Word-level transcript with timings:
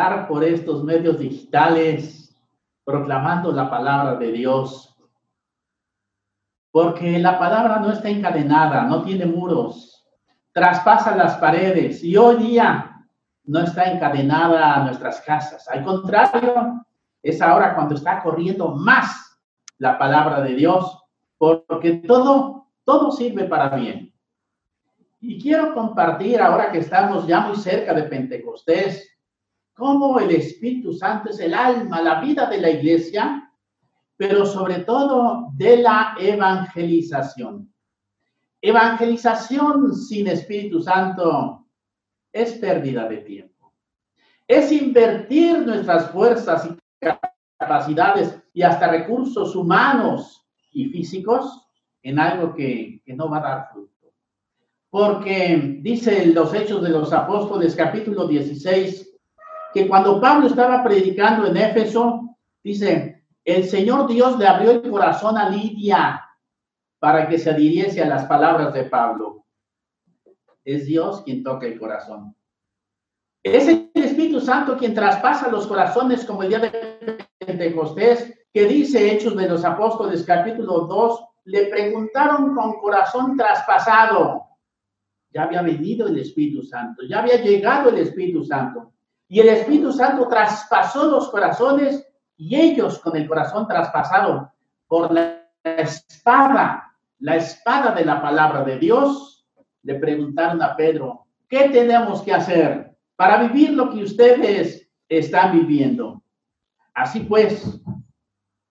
Por 0.00 0.44
estos 0.44 0.82
medios 0.82 1.18
digitales 1.18 2.34
proclamando 2.84 3.52
la 3.52 3.68
palabra 3.68 4.14
de 4.14 4.32
Dios. 4.32 4.96
Porque 6.70 7.18
la 7.18 7.38
palabra 7.38 7.80
no 7.80 7.92
está 7.92 8.08
encadenada, 8.08 8.84
no 8.84 9.02
tiene 9.02 9.26
muros, 9.26 10.08
traspasa 10.52 11.14
las 11.14 11.36
paredes 11.36 12.02
y 12.02 12.16
hoy 12.16 12.36
día 12.36 13.06
no 13.44 13.60
está 13.60 13.92
encadenada 13.92 14.74
a 14.74 14.84
nuestras 14.84 15.20
casas. 15.20 15.68
Al 15.68 15.84
contrario, 15.84 16.82
es 17.22 17.42
ahora 17.42 17.74
cuando 17.74 17.94
está 17.94 18.22
corriendo 18.22 18.68
más 18.68 19.38
la 19.76 19.98
palabra 19.98 20.40
de 20.40 20.54
Dios, 20.54 20.98
porque 21.36 22.02
todo, 22.06 22.68
todo 22.84 23.12
sirve 23.12 23.44
para 23.44 23.76
bien. 23.76 24.14
Y 25.20 25.38
quiero 25.38 25.74
compartir 25.74 26.40
ahora 26.40 26.72
que 26.72 26.78
estamos 26.78 27.26
ya 27.26 27.40
muy 27.40 27.56
cerca 27.56 27.92
de 27.92 28.04
Pentecostés, 28.04 29.09
cómo 29.80 30.20
el 30.20 30.30
Espíritu 30.30 30.92
Santo 30.92 31.30
es 31.30 31.40
el 31.40 31.54
alma, 31.54 32.02
la 32.02 32.20
vida 32.20 32.50
de 32.50 32.60
la 32.60 32.68
iglesia, 32.68 33.50
pero 34.14 34.44
sobre 34.44 34.80
todo 34.80 35.48
de 35.54 35.78
la 35.78 36.14
evangelización. 36.20 37.72
Evangelización 38.60 39.96
sin 39.96 40.28
Espíritu 40.28 40.82
Santo 40.82 41.66
es 42.30 42.52
pérdida 42.58 43.08
de 43.08 43.16
tiempo. 43.18 43.72
Es 44.46 44.70
invertir 44.70 45.66
nuestras 45.66 46.10
fuerzas 46.10 46.68
y 46.68 47.06
capacidades 47.58 48.38
y 48.52 48.60
hasta 48.60 48.86
recursos 48.86 49.56
humanos 49.56 50.46
y 50.72 50.90
físicos 50.90 51.66
en 52.02 52.18
algo 52.18 52.54
que, 52.54 53.02
no 53.06 53.30
va 53.30 53.38
a 53.38 53.40
dar 53.40 53.68
fruto. 53.72 54.12
Porque 54.90 55.78
dice 55.80 56.26
los 56.26 56.52
Hechos 56.52 56.82
de 56.82 56.90
los 56.90 57.14
Apóstoles 57.14 57.74
capítulo 57.74 58.28
16, 58.28 59.09
que 59.72 59.88
cuando 59.88 60.20
Pablo 60.20 60.46
estaba 60.46 60.82
predicando 60.82 61.46
en 61.46 61.56
Éfeso, 61.56 62.36
dice, 62.62 63.24
el 63.44 63.64
Señor 63.64 64.06
Dios 64.08 64.38
le 64.38 64.46
abrió 64.46 64.72
el 64.72 64.90
corazón 64.90 65.36
a 65.36 65.48
Lidia 65.48 66.26
para 66.98 67.28
que 67.28 67.38
se 67.38 67.50
adhiriese 67.50 68.02
a 68.02 68.06
las 68.06 68.26
palabras 68.26 68.72
de 68.74 68.84
Pablo. 68.84 69.46
Es 70.64 70.86
Dios 70.86 71.22
quien 71.22 71.42
toca 71.42 71.66
el 71.66 71.78
corazón. 71.78 72.34
Es 73.42 73.66
el 73.68 73.90
Espíritu 73.94 74.40
Santo 74.40 74.76
quien 74.76 74.94
traspasa 74.94 75.48
los 75.48 75.66
corazones 75.66 76.24
como 76.26 76.42
el 76.42 76.50
día 76.50 76.58
de 76.58 77.26
Pentecostés, 77.38 78.34
que 78.52 78.66
dice 78.66 79.12
Hechos 79.12 79.34
de 79.36 79.48
los 79.48 79.64
Apóstoles 79.64 80.24
capítulo 80.24 80.80
2, 80.80 81.24
le 81.44 81.66
preguntaron 81.66 82.54
con 82.54 82.74
corazón 82.74 83.36
traspasado. 83.36 84.44
Ya 85.32 85.44
había 85.44 85.62
venido 85.62 86.08
el 86.08 86.18
Espíritu 86.18 86.62
Santo, 86.62 87.02
ya 87.08 87.20
había 87.20 87.40
llegado 87.40 87.88
el 87.88 87.98
Espíritu 87.98 88.44
Santo. 88.44 88.92
Y 89.30 89.40
el 89.40 89.48
Espíritu 89.48 89.90
Santo 89.92 90.28
traspasó 90.28 91.06
los 91.06 91.30
corazones 91.30 92.06
y 92.36 92.54
ellos 92.54 92.98
con 92.98 93.16
el 93.16 93.26
corazón 93.26 93.66
traspasado 93.66 94.52
por 94.86 95.10
la 95.10 95.48
espada, 95.64 96.94
la 97.20 97.36
espada 97.36 97.92
de 97.92 98.04
la 98.04 98.20
palabra 98.20 98.62
de 98.64 98.78
Dios, 98.78 99.46
le 99.84 99.94
preguntaron 99.94 100.60
a 100.62 100.76
Pedro, 100.76 101.26
¿qué 101.48 101.70
tenemos 101.70 102.20
que 102.20 102.34
hacer? 102.34 102.90
para 103.20 103.42
vivir 103.42 103.74
lo 103.74 103.90
que 103.90 104.02
ustedes 104.02 104.90
están 105.06 105.52
viviendo. 105.52 106.22
Así 106.94 107.20
pues, 107.20 107.78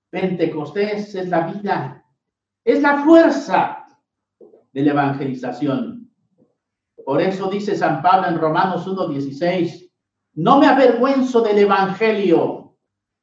Pentecostés 0.10 1.14
es 1.14 1.30
la 1.30 1.42
vida, 1.42 2.04
es 2.64 2.82
la 2.82 3.04
fuerza 3.04 3.86
de 4.74 4.82
la 4.82 4.90
evangelización. 4.90 6.12
Por 7.06 7.22
eso 7.22 7.48
dice 7.48 7.76
San 7.76 8.02
Pablo 8.02 8.28
en 8.28 8.40
Romanos 8.40 8.88
1.16, 8.88 9.89
no 10.40 10.58
me 10.58 10.68
avergüenzo 10.68 11.42
del 11.42 11.58
Evangelio, 11.58 12.78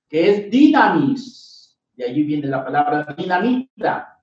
que 0.06 0.30
es 0.30 0.50
dinamis, 0.50 1.78
de 1.94 2.04
allí 2.04 2.22
viene 2.24 2.46
la 2.46 2.62
palabra 2.62 3.14
dinamita, 3.16 4.20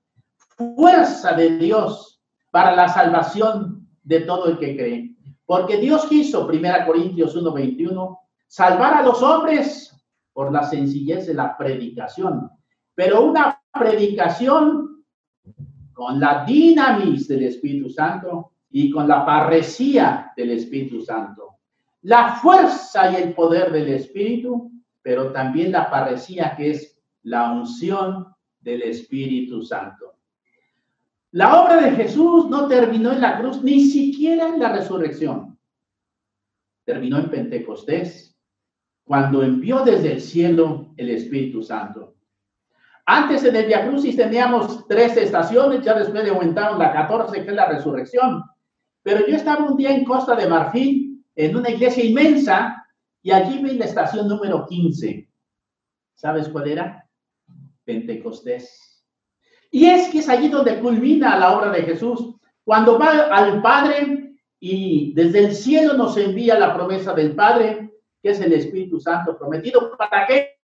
fuerza 0.56 1.32
de 1.32 1.58
Dios 1.58 2.22
para 2.52 2.76
la 2.76 2.88
salvación 2.88 3.88
de 4.00 4.20
todo 4.20 4.46
el 4.46 4.58
que 4.58 4.76
cree. 4.76 5.16
Porque 5.44 5.78
Dios 5.78 6.06
quiso, 6.06 6.46
1 6.46 6.86
Corintios 6.86 7.34
1:21, 7.34 8.16
salvar 8.46 8.94
a 8.94 9.02
los 9.02 9.20
hombres 9.22 9.92
por 10.32 10.52
la 10.52 10.62
sencillez 10.62 11.26
de 11.26 11.34
la 11.34 11.56
predicación, 11.56 12.48
pero 12.94 13.24
una 13.24 13.60
predicación 13.72 15.04
con 15.92 16.20
la 16.20 16.44
dinamis 16.44 17.26
del 17.26 17.42
Espíritu 17.42 17.90
Santo 17.90 18.52
y 18.70 18.88
con 18.88 19.08
la 19.08 19.26
parresía 19.26 20.32
del 20.36 20.52
Espíritu 20.52 21.02
Santo. 21.02 21.53
La 22.04 22.34
fuerza 22.34 23.10
y 23.12 23.16
el 23.16 23.32
poder 23.32 23.72
del 23.72 23.88
Espíritu, 23.88 24.70
pero 25.00 25.32
también 25.32 25.72
la 25.72 25.88
parresía 25.88 26.54
que 26.54 26.72
es 26.72 27.00
la 27.22 27.50
unción 27.50 28.26
del 28.60 28.82
Espíritu 28.82 29.62
Santo. 29.62 30.12
La 31.30 31.62
obra 31.62 31.80
de 31.80 31.92
Jesús 31.92 32.50
no 32.50 32.68
terminó 32.68 33.10
en 33.10 33.22
la 33.22 33.38
cruz, 33.38 33.62
ni 33.62 33.86
siquiera 33.86 34.48
en 34.48 34.60
la 34.60 34.72
resurrección. 34.72 35.58
Terminó 36.84 37.18
en 37.18 37.30
Pentecostés, 37.30 38.38
cuando 39.02 39.42
envió 39.42 39.82
desde 39.82 40.12
el 40.12 40.20
cielo 40.20 40.92
el 40.98 41.08
Espíritu 41.08 41.62
Santo. 41.62 42.16
Antes 43.06 43.44
en 43.44 43.56
el 43.56 43.64
Via 43.64 43.88
Crucis 43.88 44.14
teníamos 44.14 44.86
tres 44.86 45.16
estaciones, 45.16 45.82
ya 45.82 45.94
después 45.94 46.22
le 46.22 46.28
aumentaron 46.28 46.78
la 46.78 46.92
14, 46.92 47.42
que 47.42 47.50
es 47.50 47.56
la 47.56 47.66
resurrección. 47.66 48.44
Pero 49.02 49.26
yo 49.26 49.36
estaba 49.36 49.64
un 49.64 49.76
día 49.78 49.94
en 49.94 50.04
Costa 50.04 50.34
de 50.34 50.46
Marfil, 50.46 51.13
en 51.34 51.56
una 51.56 51.70
iglesia 51.70 52.04
inmensa, 52.04 52.86
y 53.22 53.30
allí 53.30 53.58
vi 53.58 53.78
la 53.78 53.86
estación 53.86 54.28
número 54.28 54.66
15. 54.66 55.28
¿Sabes 56.14 56.48
cuál 56.48 56.68
era? 56.68 57.08
Pentecostés. 57.84 59.02
Y 59.70 59.86
es 59.86 60.08
que 60.10 60.18
es 60.18 60.28
allí 60.28 60.48
donde 60.48 60.78
culmina 60.78 61.38
la 61.38 61.56
obra 61.56 61.70
de 61.70 61.82
Jesús. 61.82 62.36
Cuando 62.62 62.98
va 62.98 63.26
al 63.34 63.60
Padre 63.60 64.36
y 64.60 65.12
desde 65.14 65.40
el 65.40 65.54
cielo 65.54 65.94
nos 65.94 66.16
envía 66.16 66.58
la 66.58 66.74
promesa 66.74 67.12
del 67.12 67.34
Padre, 67.34 67.92
que 68.22 68.30
es 68.30 68.40
el 68.40 68.52
Espíritu 68.52 69.00
Santo 69.00 69.36
prometido. 69.36 69.96
¿Para 69.96 70.26
qué? 70.26 70.58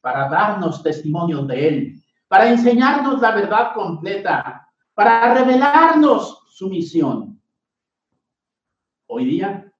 Para 0.00 0.28
darnos 0.28 0.82
testimonio 0.82 1.44
de 1.44 1.68
Él, 1.68 2.02
para 2.26 2.48
enseñarnos 2.48 3.20
la 3.20 3.32
verdad 3.32 3.74
completa, 3.74 4.68
para 4.94 5.34
revelarnos 5.34 6.44
su 6.48 6.68
misión. 6.68 7.40
Hoy 9.06 9.26
día, 9.26 9.71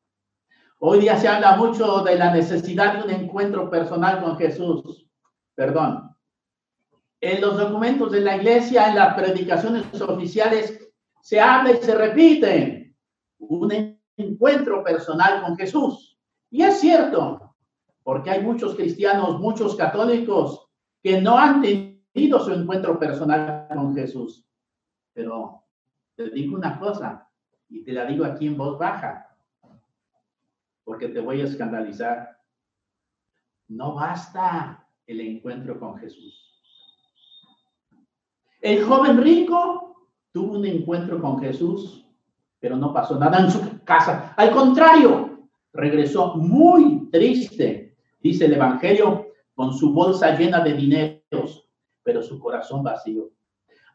hoy 0.85 0.99
día 0.99 1.17
se 1.17 1.29
habla 1.29 1.57
mucho 1.57 2.03
de 2.03 2.17
la 2.17 2.33
necesidad 2.33 2.95
de 2.95 3.05
un 3.05 3.11
encuentro 3.11 3.71
personal 3.71 4.21
con 4.21 4.37
Jesús. 4.37 5.07
Perdón, 5.55 6.11
en 7.21 7.41
los 7.41 7.57
documentos 7.57 8.11
de 8.11 8.21
la 8.21 8.37
iglesia, 8.37 8.89
en 8.89 8.97
las 8.97 9.15
predicaciones 9.15 10.01
oficiales, 10.01 10.93
se 11.21 11.41
habla 11.41 11.73
y 11.73 11.77
se 11.77 11.95
repite 11.95 12.97
un 13.39 13.97
encuentro 14.17 14.83
personal 14.83 15.43
con 15.43 15.57
Jesús. 15.57 16.19
Y 16.51 16.63
es 16.63 16.81
cierto, 16.81 17.55
porque 18.03 18.31
hay 18.31 18.43
muchos 18.43 18.75
cristianos, 18.75 19.39
muchos 19.39 19.77
católicos 19.77 20.69
que 21.01 21.21
no 21.21 21.39
han 21.39 21.63
tenido 21.63 22.41
su 22.41 22.53
encuentro 22.53 22.99
personal 22.99 23.69
con 23.73 23.95
Jesús. 23.95 24.45
Pero 25.13 25.63
te 26.17 26.29
digo 26.31 26.57
una 26.57 26.77
cosa, 26.81 27.29
y 27.69 27.85
te 27.85 27.93
la 27.93 28.05
digo 28.05 28.25
aquí 28.25 28.49
en 28.49 28.57
voz 28.57 28.77
baja, 28.81 29.32
porque 30.85 31.09
te 31.09 31.21
voy 31.21 31.41
a 31.41 31.45
escandalizar. 31.45 32.39
No 33.69 33.95
basta 33.95 34.87
el 35.07 35.21
encuentro 35.21 35.79
con 35.79 35.99
Jesús. 35.99 36.43
El 38.61 38.85
joven 38.85 39.23
rico 39.23 40.09
tuvo 40.33 40.59
un 40.59 40.67
encuentro 40.67 41.21
con 41.21 41.41
Jesús, 41.41 42.07
pero 42.61 42.77
no 42.77 42.93
pasó 42.93 43.19
nada 43.19 43.41
en 43.41 43.51
su 43.51 43.83
casa. 43.85 44.35
Al 44.37 44.53
contrario, 44.53 45.49
regresó 45.73 46.37
muy 46.37 47.11
triste, 47.11 47.97
dice 48.21 48.47
el 48.47 48.55
Evangelio, 48.55 49.27
con 49.55 49.73
su 49.73 49.93
bolsa 49.93 50.37
llena 50.37 50.61
de 50.61 50.75
dineros, 50.75 51.69
pero 52.03 52.23
su 52.23 52.39
corazón 52.39 52.83
vacío. 52.83 53.31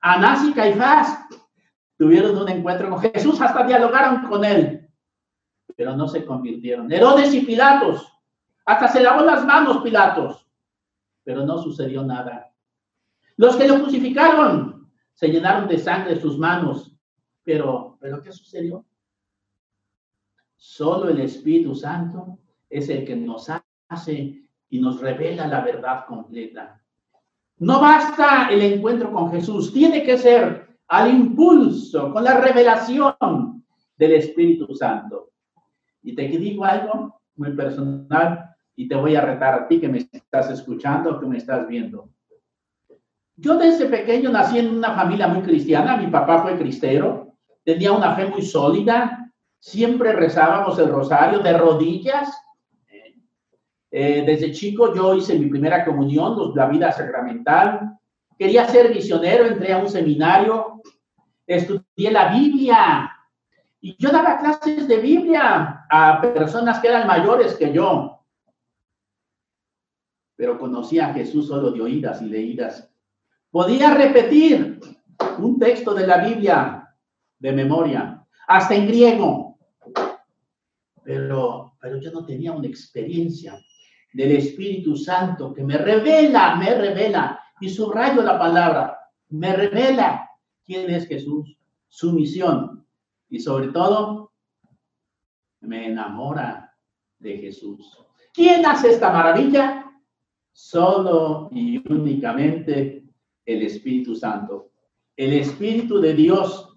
Anás 0.01 0.43
y 0.45 0.53
Caifás 0.53 1.27
tuvieron 1.97 2.37
un 2.37 2.49
encuentro 2.49 2.89
con 2.89 2.99
Jesús, 2.99 3.41
hasta 3.41 3.65
dialogaron 3.65 4.27
con 4.27 4.43
él, 4.45 4.76
pero 5.77 5.95
no 5.95 6.07
se 6.07 6.25
convirtieron. 6.25 6.91
Herodes 6.91 7.33
y 7.35 7.41
Pilatos, 7.41 8.11
hasta 8.65 8.87
se 8.89 9.01
lavó 9.01 9.23
las 9.23 9.45
manos 9.45 9.77
Pilatos, 9.83 10.45
pero 11.23 11.45
no 11.45 11.61
sucedió 11.61 12.03
nada. 12.03 12.51
Los 13.37 13.55
que 13.55 13.67
lo 13.67 13.79
crucificaron 13.79 14.91
se 15.13 15.27
llenaron 15.27 15.67
de 15.67 15.77
sangre 15.77 16.19
sus 16.19 16.37
manos. 16.37 16.91
Pero, 17.43 17.97
¿pero 18.01 18.21
qué 18.21 18.31
sucedió? 18.31 18.83
Solo 20.55 21.09
el 21.09 21.19
Espíritu 21.21 21.75
Santo 21.75 22.39
es 22.69 22.89
el 22.89 23.05
que 23.05 23.15
nos 23.15 23.47
hace 23.87 24.41
y 24.69 24.79
nos 24.79 24.99
revela 24.99 25.47
la 25.47 25.61
verdad 25.61 26.05
completa. 26.07 26.83
No 27.59 27.79
basta 27.79 28.49
el 28.49 28.61
encuentro 28.63 29.11
con 29.11 29.31
Jesús, 29.31 29.71
tiene 29.71 30.03
que 30.03 30.17
ser 30.17 30.79
al 30.87 31.11
impulso, 31.11 32.11
con 32.11 32.23
la 32.23 32.39
revelación 32.39 33.63
del 33.95 34.13
Espíritu 34.13 34.73
Santo. 34.73 35.27
Y 36.07 36.15
te 36.15 36.25
digo 36.25 36.63
algo 36.63 37.19
muy 37.35 37.51
personal 37.51 38.55
y 38.77 38.87
te 38.87 38.95
voy 38.95 39.17
a 39.17 39.21
retar 39.21 39.53
a 39.55 39.67
ti 39.67 39.77
que 39.77 39.89
me 39.89 39.97
estás 39.97 40.49
escuchando, 40.49 41.19
que 41.19 41.25
me 41.25 41.35
estás 41.37 41.67
viendo. 41.67 42.09
Yo 43.35 43.57
desde 43.57 43.87
pequeño 43.87 44.29
nací 44.31 44.57
en 44.57 44.77
una 44.77 44.95
familia 44.95 45.27
muy 45.27 45.43
cristiana, 45.43 45.97
mi 45.97 46.07
papá 46.07 46.43
fue 46.43 46.57
cristero, 46.57 47.33
tenía 47.61 47.91
una 47.91 48.15
fe 48.15 48.25
muy 48.25 48.41
sólida, 48.41 49.33
siempre 49.59 50.13
rezábamos 50.13 50.79
el 50.79 50.87
rosario 50.87 51.39
de 51.39 51.57
rodillas. 51.57 52.41
Eh, 53.91 54.23
desde 54.25 54.53
chico 54.53 54.95
yo 54.95 55.13
hice 55.13 55.37
mi 55.37 55.47
primera 55.47 55.83
comunión, 55.83 56.53
la 56.55 56.67
vida 56.67 56.89
sacramental. 56.93 57.97
Quería 58.39 58.65
ser 58.65 58.95
misionero, 58.95 59.45
entré 59.45 59.73
a 59.73 59.79
un 59.79 59.89
seminario, 59.89 60.81
estudié 61.45 62.11
la 62.11 62.29
Biblia, 62.29 63.11
y 63.79 63.95
yo 63.97 64.09
daba 64.09 64.39
clases 64.39 64.87
de 64.87 64.97
Biblia 64.97 65.85
a 65.89 66.21
personas 66.21 66.79
que 66.79 66.87
eran 66.87 67.07
mayores 67.07 67.53
que 67.55 67.71
yo. 67.71 68.25
Pero 70.35 70.57
conocía 70.57 71.07
a 71.07 71.13
Jesús 71.13 71.47
solo 71.47 71.71
de 71.71 71.81
oídas 71.81 72.21
y 72.21 72.25
leídas. 72.25 72.91
Podía 73.49 73.93
repetir 73.93 74.79
un 75.39 75.59
texto 75.59 75.93
de 75.93 76.07
la 76.07 76.17
Biblia 76.17 76.95
de 77.39 77.51
memoria, 77.51 78.25
hasta 78.47 78.75
en 78.75 78.87
griego. 78.87 79.57
Pero, 81.03 81.73
pero 81.79 81.97
yo 81.97 82.11
no 82.11 82.25
tenía 82.25 82.51
una 82.51 82.67
experiencia 82.67 83.59
del 84.13 84.31
Espíritu 84.31 84.95
Santo 84.95 85.53
que 85.53 85.63
me 85.63 85.77
revela, 85.77 86.55
me 86.55 86.73
revela, 86.73 87.39
y 87.59 87.69
subrayo 87.69 88.21
la 88.21 88.37
palabra, 88.37 88.97
me 89.29 89.53
revela 89.53 90.29
quién 90.65 90.89
es 90.89 91.07
Jesús, 91.07 91.57
su 91.87 92.13
misión, 92.13 92.76
y 93.29 93.39
sobre 93.39 93.69
todo, 93.69 94.31
me 95.61 95.87
enamora 95.87 96.73
de 97.19 97.37
Jesús. 97.37 97.97
¿Quién 98.33 98.65
hace 98.65 98.91
esta 98.91 99.11
maravilla? 99.11 99.91
Solo 100.51 101.49
y 101.51 101.77
únicamente 101.91 103.03
el 103.45 103.61
Espíritu 103.63 104.15
Santo. 104.15 104.71
El 105.15 105.33
Espíritu 105.33 105.99
de 105.99 106.13
Dios, 106.13 106.69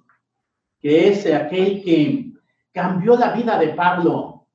que 0.81 1.09
es 1.09 1.27
aquel 1.27 1.83
que 1.83 2.33
cambió 2.73 3.17
la 3.17 3.33
vida 3.33 3.59
de 3.59 3.69
Pablo. 3.69 4.47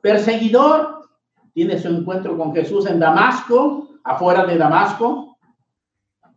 Perseguidor, 0.00 1.08
tiene 1.52 1.78
su 1.78 1.88
encuentro 1.88 2.36
con 2.36 2.54
Jesús 2.54 2.86
en 2.86 2.98
Damasco, 2.98 3.88
afuera 4.04 4.44
de 4.44 4.56
Damasco, 4.56 5.38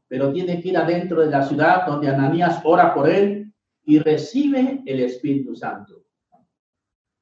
pero 0.08 0.32
tiene 0.32 0.62
que 0.62 0.70
ir 0.70 0.78
adentro 0.78 1.22
de 1.22 1.32
la 1.32 1.44
ciudad 1.44 1.86
donde 1.88 2.10
Ananías 2.10 2.62
ora 2.64 2.94
por 2.94 3.10
él 3.10 3.45
y 3.86 4.00
recibe 4.00 4.82
el 4.86 5.00
Espíritu 5.02 5.56
Santo. 5.56 6.04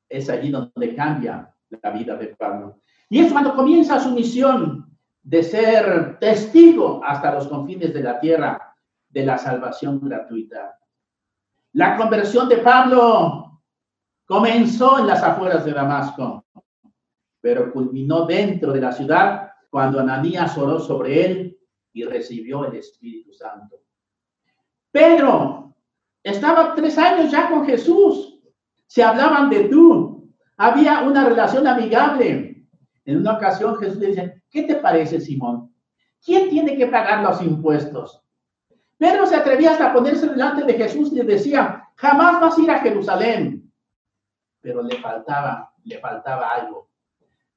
Es 0.10 0.30
allí 0.30 0.50
donde 0.50 0.96
cambia 0.96 1.54
la 1.70 1.92
vida 1.92 2.16
de 2.16 2.28
Pablo. 2.28 2.80
Y 3.10 3.20
es 3.20 3.32
cuando 3.32 3.56
comienza 3.56 4.00
su 4.00 4.12
misión 4.12 4.98
de 5.22 5.44
ser 5.44 6.20
testigo 6.20 7.02
hasta 7.04 7.34
los 7.34 7.48
confines 7.48 7.94
de 7.94 8.04
la 8.04 8.20
tierra 8.20 8.76
de 9.10 9.26
la 9.26 9.38
salvación 9.38 10.00
gratuita. 10.02 10.80
La 11.74 11.98
conversión 11.98 12.50
de 12.50 12.58
Pablo 12.58 13.62
comenzó 14.26 15.00
en 15.00 15.08
las 15.08 15.24
afueras 15.24 15.66
de 15.66 15.74
Damasco, 15.74 16.46
pero 17.42 17.72
culminó 17.72 18.26
dentro 18.26 18.72
de 18.72 18.82
la 18.82 18.92
ciudad 18.92 19.52
cuando 19.70 20.00
Ananías 20.00 20.58
oró 20.58 20.80
sobre 20.80 21.26
él 21.26 21.60
y 21.94 22.04
recibió 22.04 22.66
el 22.66 22.76
Espíritu 22.76 23.34
Santo. 23.34 23.82
Pedro 24.92 25.73
estaba 26.24 26.74
tres 26.74 26.98
años 26.98 27.32
ya 27.32 27.50
con 27.50 27.66
Jesús. 27.66 28.40
Se 28.88 29.04
hablaban 29.04 29.50
de 29.50 29.66
tú. 29.66 30.34
Había 30.58 31.02
una 31.02 31.26
relación 31.26 31.68
amigable. 31.68 32.66
En 33.06 33.18
una 33.18 33.34
ocasión 33.34 33.76
Jesús 33.78 33.98
le 33.98 34.08
dice, 34.08 34.44
¿qué 34.50 34.64
te 34.64 34.76
parece, 34.76 35.20
Simón? 35.20 35.74
¿Quién 36.24 36.50
tiene 36.50 36.78
que 36.78 36.88
pagar 36.88 37.22
los 37.22 37.42
impuestos? 37.42 38.22
Pedro 38.98 39.26
se 39.26 39.36
atrevía 39.36 39.72
hasta 39.72 39.90
a 39.90 39.94
ponerse 39.94 40.30
delante 40.30 40.64
de 40.64 40.74
Jesús 40.76 41.12
y 41.12 41.16
le 41.16 41.24
decía, 41.26 41.90
jamás 41.96 42.40
vas 42.40 42.58
a 42.58 42.62
ir 42.62 42.72
a 42.72 42.80
Jerusalén. 42.80 43.70
Pero 44.62 44.82
le 44.82 44.96
faltaba, 44.98 45.74
le 45.84 46.00
faltaba 46.00 46.52
algo. 46.52 46.90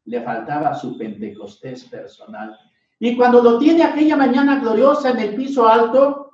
Le 0.07 0.21
faltaba 0.23 0.75
su 0.75 0.99
Pentecostés 0.99 1.85
personal. 1.85 2.59
Y 2.99 3.17
cuando 3.17 3.43
lo 3.43 3.59
tiene 3.59 3.85
aquella 3.85 4.17
mañana 4.17 4.59
gloriosa 4.59 5.11
en 5.11 5.21
el 5.21 5.37
piso 5.37 5.69
alto, 5.69 6.26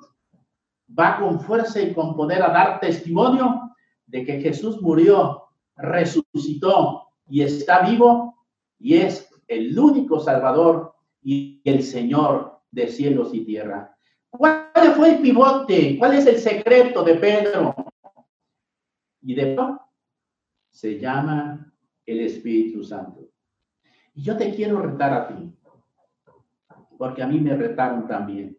va 0.87 1.17
con 1.19 1.39
fuerza 1.39 1.81
y 1.81 1.93
con 1.93 2.15
poder 2.15 2.43
a 2.43 2.49
dar 2.49 2.79
testimonio 2.79 3.75
de 4.05 4.25
que 4.25 4.41
Jesús 4.41 4.81
murió, 4.81 5.43
resucitó 5.75 7.07
y 7.27 7.41
está 7.41 7.81
vivo 7.81 8.45
y 8.79 8.97
es 8.97 9.29
el 9.47 9.77
único 9.77 10.19
Salvador 10.19 10.93
y 11.21 11.61
el 11.63 11.83
Señor 11.83 12.59
de 12.71 12.87
cielos 12.87 13.33
y 13.33 13.45
tierra. 13.45 13.95
¿Cuál 14.29 14.93
fue 14.95 15.15
el 15.15 15.21
pivote? 15.21 15.97
¿Cuál 15.97 16.15
es 16.15 16.25
el 16.25 16.37
secreto 16.37 17.03
de 17.03 17.15
Pedro? 17.15 17.75
Y 19.21 19.35
de 19.35 19.55
se 20.71 20.99
llama 20.99 21.71
el 22.05 22.19
Espíritu 22.21 22.83
Santo. 22.83 23.29
Y 24.15 24.23
yo 24.23 24.35
te 24.35 24.53
quiero 24.53 24.81
retar 24.81 25.13
a 25.13 25.27
ti, 25.27 25.55
porque 26.97 27.23
a 27.23 27.27
mí 27.27 27.39
me 27.39 27.55
retaron 27.55 28.07
también. 28.07 28.57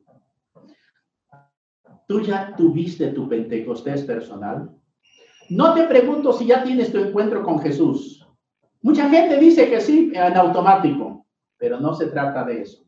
¿Tú 2.06 2.20
ya 2.20 2.54
tuviste 2.56 3.08
tu 3.08 3.28
Pentecostés 3.28 4.02
personal? 4.02 4.70
No 5.50 5.74
te 5.74 5.84
pregunto 5.84 6.32
si 6.32 6.46
ya 6.46 6.62
tienes 6.62 6.92
tu 6.92 6.98
encuentro 6.98 7.42
con 7.42 7.60
Jesús. 7.60 8.26
Mucha 8.82 9.08
gente 9.08 9.38
dice 9.38 9.70
que 9.70 9.80
sí, 9.80 10.12
en 10.14 10.36
automático, 10.36 11.26
pero 11.56 11.80
no 11.80 11.94
se 11.94 12.06
trata 12.06 12.44
de 12.44 12.62
eso. 12.62 12.84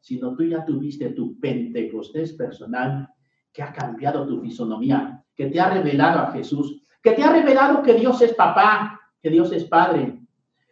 Sino 0.00 0.34
tú 0.34 0.44
ya 0.44 0.64
tuviste 0.64 1.10
tu 1.10 1.38
Pentecostés 1.38 2.32
personal 2.32 3.08
que 3.52 3.62
ha 3.62 3.72
cambiado 3.72 4.26
tu 4.26 4.40
fisonomía, 4.40 5.22
que 5.34 5.46
te 5.46 5.60
ha 5.60 5.68
revelado 5.70 6.20
a 6.20 6.32
Jesús, 6.32 6.82
que 7.02 7.12
te 7.12 7.22
ha 7.22 7.32
revelado 7.32 7.82
que 7.82 7.94
Dios 7.94 8.22
es 8.22 8.32
papá, 8.32 8.98
que 9.22 9.28
Dios 9.28 9.52
es 9.52 9.64
padre. 9.64 10.18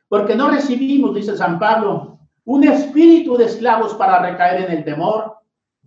Porque 0.08 0.34
no 0.34 0.50
recibimos, 0.50 1.14
dice 1.14 1.36
San 1.36 1.58
Pablo, 1.58 2.18
un 2.44 2.64
espíritu 2.64 3.36
de 3.36 3.44
esclavos 3.44 3.94
para 3.94 4.20
recaer 4.20 4.62
en 4.62 4.78
el 4.78 4.84
temor, 4.84 5.39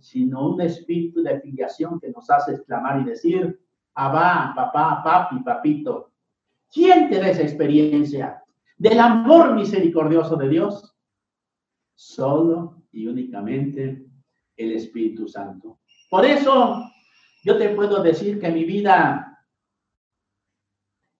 sino 0.04 0.50
un 0.50 0.60
espíritu 0.60 1.22
de 1.22 1.40
filiación 1.40 1.98
que 1.98 2.10
nos 2.10 2.28
hace 2.28 2.52
exclamar 2.52 3.00
y 3.00 3.04
decir, 3.04 3.58
Abba, 3.94 4.52
papá, 4.54 5.02
papi, 5.02 5.38
papito. 5.42 6.12
¿Quién 6.70 7.08
te 7.08 7.18
da 7.18 7.30
esa 7.30 7.42
experiencia 7.42 8.42
del 8.76 9.00
amor 9.00 9.54
misericordioso 9.54 10.36
de 10.36 10.48
Dios? 10.50 10.94
Solo 11.94 12.82
y 12.92 13.06
únicamente 13.06 14.04
el 14.56 14.72
Espíritu 14.72 15.26
Santo. 15.26 15.78
Por 16.10 16.26
eso 16.26 16.82
yo 17.42 17.56
te 17.56 17.70
puedo 17.70 18.02
decir 18.02 18.38
que 18.38 18.50
mi 18.50 18.64
vida 18.64 19.42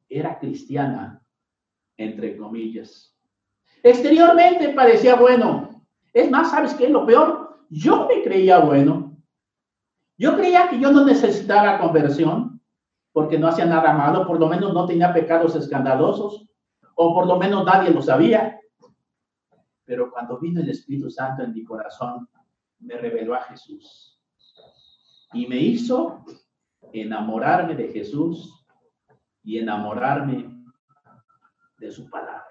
era 0.09 0.39
cristiana, 0.39 1.23
entre 1.97 2.37
comillas. 2.37 3.17
Exteriormente 3.83 4.71
parecía 4.71 5.15
bueno. 5.15 5.87
Es 6.13 6.31
más, 6.31 6.51
¿sabes 6.51 6.75
qué 6.75 6.85
es 6.85 6.91
lo 6.91 7.07
peor? 7.07 7.44
Yo 7.77 8.07
me 8.07 8.23
creía 8.23 8.61
bueno. 8.61 9.17
Yo 10.17 10.37
creía 10.37 10.69
que 10.69 10.79
yo 10.79 10.93
no 10.93 11.05
necesitaba 11.05 11.81
conversión 11.81 12.63
porque 13.13 13.37
no 13.37 13.49
hacía 13.49 13.67
nada 13.67 13.93
malo, 13.93 14.27
por 14.29 14.39
lo 14.39 14.49
menos 14.49 14.73
no 14.73 14.87
tenía 14.87 15.13
pecados 15.13 15.57
escandalosos, 15.57 16.47
o 16.95 17.15
por 17.15 17.27
lo 17.27 17.37
menos 17.37 17.65
nadie 17.65 17.91
lo 17.91 18.01
sabía. 18.01 18.61
Pero 19.85 20.13
cuando 20.13 20.39
vino 20.39 20.61
el 20.61 20.69
Espíritu 20.69 21.11
Santo 21.11 21.43
en 21.43 21.53
mi 21.53 21.65
corazón, 21.65 22.29
me 22.79 22.97
reveló 22.97 23.35
a 23.35 23.43
Jesús 23.43 24.21
y 25.33 25.49
me 25.49 25.57
hizo 25.57 26.25
enamorarme 26.93 27.75
de 27.75 27.89
Jesús 27.89 28.65
y 29.43 29.59
enamorarme 29.59 30.65
de 31.79 31.91
su 31.91 32.09
palabra. 32.09 32.47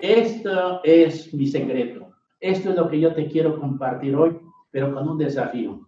Esto 0.00 0.82
es 0.82 1.32
mi 1.32 1.46
secreto. 1.46 2.13
Esto 2.44 2.68
es 2.68 2.76
lo 2.76 2.90
que 2.90 3.00
yo 3.00 3.14
te 3.14 3.26
quiero 3.26 3.58
compartir 3.58 4.14
hoy, 4.14 4.38
pero 4.70 4.92
con 4.92 5.08
un 5.08 5.16
desafío. 5.16 5.80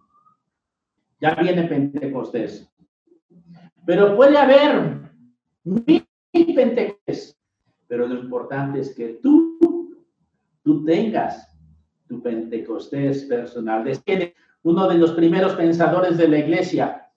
Ya 1.21 1.35
viene 1.35 1.65
Pentecostés. 1.65 2.67
Pero 3.85 4.15
puede 4.15 4.39
haber 4.39 5.11
mil 5.63 6.07
Pentecostés, 6.33 7.37
pero 7.87 8.07
lo 8.07 8.19
importante 8.19 8.79
es 8.79 8.95
que 8.95 9.19
tú, 9.21 10.03
tú 10.63 10.83
tengas 10.83 11.47
tu 12.07 12.23
Pentecostés 12.23 13.25
personal. 13.25 13.85
Uno 14.63 14.87
de 14.87 14.97
los 14.97 15.11
primeros 15.11 15.53
pensadores 15.53 16.17
de 16.17 16.27
la 16.27 16.39
iglesia. 16.39 17.07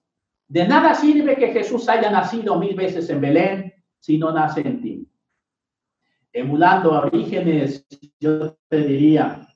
De 0.49 0.69
nada 0.69 0.93
sirve 0.95 1.37
que 1.37 1.49
Jesús 1.49 1.89
haya 1.89 2.11
nacido 2.11 2.59
mil 2.59 2.75
veces 2.75 3.09
en 3.09 3.23
Belén 3.23 3.73
si 4.01 4.19
no 4.19 4.33
nace 4.33 4.61
en 4.61 4.83
ti 4.83 4.90
emulando 6.33 6.93
a 6.93 7.07
orígenes, 7.07 7.87
yo 8.19 8.57
te 8.69 8.79
diría, 8.79 9.49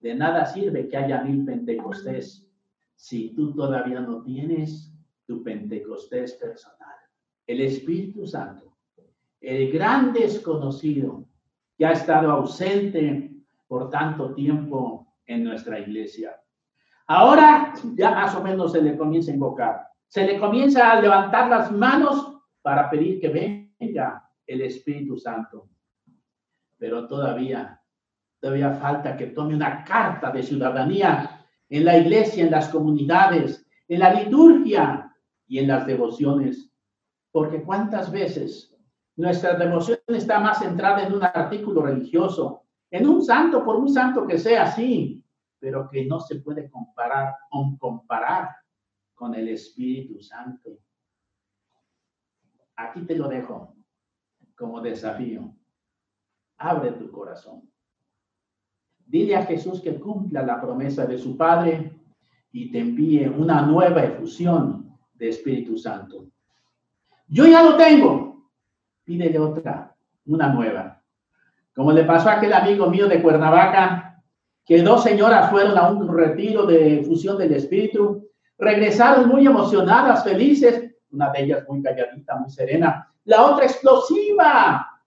de 0.00 0.14
nada 0.14 0.46
sirve 0.46 0.88
que 0.88 0.96
haya 0.96 1.22
mil 1.22 1.44
Pentecostés 1.44 2.46
si 2.94 3.34
tú 3.34 3.54
todavía 3.54 4.00
no 4.00 4.22
tienes 4.22 4.92
tu 5.26 5.42
Pentecostés 5.42 6.34
personal. 6.34 6.76
el 7.46 7.62
Espíritu 7.62 8.26
Santo, 8.26 8.76
el 9.40 9.72
gran 9.72 10.12
desconocido 10.12 11.24
que 11.78 11.86
ha 11.86 11.92
estado 11.92 12.30
ausente 12.30 13.30
por 13.66 13.88
tanto 13.88 14.34
tiempo 14.34 15.14
en 15.24 15.44
nuestra 15.44 15.78
iglesia. 15.78 16.38
Ahora 17.06 17.72
ya 17.94 18.10
más 18.10 18.34
o 18.34 18.42
menos 18.42 18.72
se 18.72 18.82
le 18.82 18.98
comienza 18.98 19.30
a 19.30 19.34
invocar, 19.34 19.86
se 20.08 20.26
le 20.26 20.38
comienza 20.38 20.90
a 20.90 21.00
levantar 21.00 21.48
las 21.48 21.72
manos 21.72 22.38
para 22.60 22.90
pedir 22.90 23.18
que 23.20 23.28
venga 23.28 24.30
el 24.46 24.60
Espíritu 24.62 25.16
Santo. 25.16 25.68
Pero 26.78 27.06
todavía, 27.06 27.80
todavía 28.40 28.72
falta 28.74 29.16
que 29.16 29.28
tome 29.28 29.54
una 29.54 29.84
carta 29.84 30.30
de 30.30 30.42
ciudadanía 30.42 31.46
en 31.68 31.84
la 31.84 31.98
iglesia, 31.98 32.44
en 32.44 32.50
las 32.50 32.68
comunidades, 32.68 33.66
en 33.88 34.00
la 34.00 34.14
liturgia 34.14 35.14
y 35.46 35.58
en 35.58 35.68
las 35.68 35.86
devociones. 35.86 36.70
Porque 37.30 37.62
cuántas 37.62 38.10
veces 38.10 38.74
nuestra 39.16 39.54
devoción 39.54 39.98
está 40.06 40.40
más 40.40 40.60
centrada 40.60 41.06
en 41.06 41.12
un 41.12 41.24
artículo 41.24 41.82
religioso, 41.82 42.62
en 42.90 43.06
un 43.06 43.22
santo, 43.22 43.64
por 43.64 43.80
muy 43.80 43.90
santo 43.90 44.26
que 44.26 44.38
sea, 44.38 44.70
sí, 44.70 45.22
pero 45.58 45.88
que 45.90 46.06
no 46.06 46.20
se 46.20 46.36
puede 46.36 46.70
comparar 46.70 47.34
comparar 47.78 48.50
con 49.14 49.34
el 49.34 49.48
Espíritu 49.48 50.20
Santo. 50.20 50.78
Aquí 52.76 53.02
te 53.02 53.16
lo 53.16 53.28
dejo 53.28 53.74
como 54.56 54.80
desafío. 54.80 55.57
Abre 56.58 56.92
tu 56.92 57.10
corazón. 57.10 57.62
Dile 59.06 59.36
a 59.36 59.46
Jesús 59.46 59.80
que 59.80 59.98
cumpla 59.98 60.42
la 60.42 60.60
promesa 60.60 61.06
de 61.06 61.16
su 61.16 61.36
Padre 61.36 61.92
y 62.52 62.70
te 62.70 62.80
envíe 62.80 63.26
una 63.26 63.62
nueva 63.62 64.02
efusión 64.02 64.98
de 65.14 65.28
Espíritu 65.30 65.78
Santo. 65.78 66.26
Yo 67.28 67.46
ya 67.46 67.62
lo 67.62 67.76
tengo. 67.76 68.50
Pídele 69.04 69.38
otra, 69.38 69.94
una 70.26 70.52
nueva. 70.52 71.02
Como 71.74 71.92
le 71.92 72.04
pasó 72.04 72.28
a 72.28 72.34
aquel 72.34 72.52
amigo 72.52 72.90
mío 72.90 73.08
de 73.08 73.22
Cuernavaca, 73.22 74.22
que 74.64 74.82
dos 74.82 75.02
señoras 75.02 75.50
fueron 75.50 75.78
a 75.78 75.88
un 75.88 76.14
retiro 76.14 76.66
de 76.66 77.02
fusión 77.06 77.38
del 77.38 77.54
Espíritu, 77.54 78.28
regresaron 78.58 79.28
muy 79.28 79.46
emocionadas, 79.46 80.24
felices, 80.24 80.94
una 81.10 81.30
de 81.30 81.44
ellas 81.44 81.64
muy 81.68 81.82
calladita, 81.82 82.36
muy 82.36 82.50
serena, 82.50 83.10
la 83.24 83.44
otra 83.46 83.64
explosiva, 83.64 84.97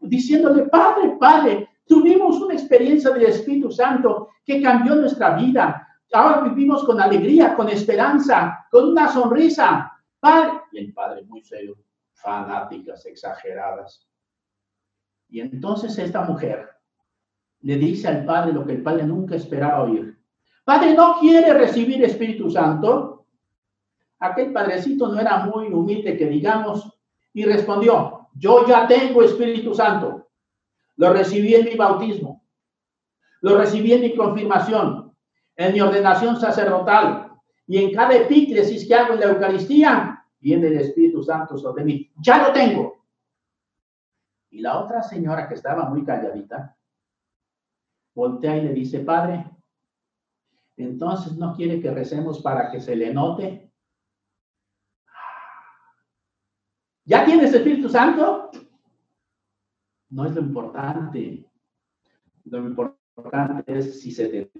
diciéndole, 0.00 0.64
Padre, 0.64 1.16
Padre, 1.18 1.68
tuvimos 1.86 2.40
una 2.40 2.54
experiencia 2.54 3.10
del 3.10 3.24
Espíritu 3.24 3.70
Santo 3.70 4.28
que 4.44 4.62
cambió 4.62 4.94
nuestra 4.94 5.36
vida. 5.36 5.86
Ahora 6.12 6.40
vivimos 6.40 6.84
con 6.84 7.00
alegría, 7.00 7.54
con 7.54 7.68
esperanza, 7.68 8.66
con 8.70 8.88
una 8.88 9.08
sonrisa. 9.08 9.92
Padre, 10.18 10.52
y 10.72 10.78
el 10.78 10.92
Padre 10.92 11.22
muy 11.24 11.42
serio, 11.42 11.76
fanáticas, 12.12 13.06
exageradas. 13.06 14.06
Y 15.28 15.40
entonces 15.40 15.96
esta 15.98 16.22
mujer 16.22 16.68
le 17.60 17.76
dice 17.76 18.08
al 18.08 18.24
Padre 18.24 18.52
lo 18.52 18.66
que 18.66 18.72
el 18.72 18.82
Padre 18.82 19.04
nunca 19.04 19.36
esperaba 19.36 19.84
oír. 19.84 20.18
Padre, 20.64 20.94
¿no 20.94 21.18
quiere 21.18 21.52
recibir 21.54 22.02
Espíritu 22.04 22.50
Santo? 22.50 23.26
Aquel 24.18 24.52
padrecito 24.52 25.08
no 25.08 25.18
era 25.18 25.46
muy 25.46 25.68
humilde 25.68 26.16
que 26.16 26.26
digamos 26.26 26.92
y 27.32 27.44
respondió, 27.44 28.19
yo 28.40 28.66
ya 28.66 28.88
tengo 28.88 29.22
Espíritu 29.22 29.74
Santo. 29.74 30.30
Lo 30.96 31.12
recibí 31.12 31.54
en 31.54 31.66
mi 31.66 31.74
bautismo. 31.76 32.42
Lo 33.42 33.58
recibí 33.58 33.92
en 33.92 34.00
mi 34.00 34.16
confirmación, 34.16 35.14
en 35.56 35.72
mi 35.72 35.80
ordenación 35.80 36.40
sacerdotal 36.40 37.32
y 37.66 37.78
en 37.78 37.92
cada 37.92 38.16
epíclesis 38.16 38.86
que 38.88 38.94
hago 38.94 39.14
en 39.14 39.20
la 39.20 39.26
Eucaristía, 39.26 40.26
viene 40.38 40.68
el 40.68 40.78
Espíritu 40.78 41.22
Santo 41.22 41.58
sobre 41.58 41.84
mí. 41.84 42.10
Ya 42.16 42.42
lo 42.42 42.52
tengo. 42.52 43.04
Y 44.50 44.60
la 44.60 44.78
otra 44.80 45.02
señora 45.02 45.46
que 45.46 45.54
estaba 45.54 45.88
muy 45.88 46.04
calladita, 46.04 46.76
voltea 48.14 48.56
y 48.56 48.62
le 48.62 48.72
dice, 48.72 49.00
Padre, 49.00 49.48
entonces 50.76 51.36
no 51.36 51.54
quiere 51.54 51.80
que 51.80 51.90
recemos 51.90 52.40
para 52.40 52.70
que 52.70 52.80
se 52.80 52.96
le 52.96 53.12
note. 53.12 53.69
¿Ya 57.10 57.24
tienes 57.24 57.52
Espíritu 57.52 57.88
Santo? 57.88 58.52
No 60.10 60.26
es 60.26 60.32
lo 60.32 60.42
importante. 60.42 61.44
Lo 62.44 62.58
importante 62.58 63.78
es 63.78 64.00
si 64.00 64.12
se 64.12 64.28
te 64.28 64.50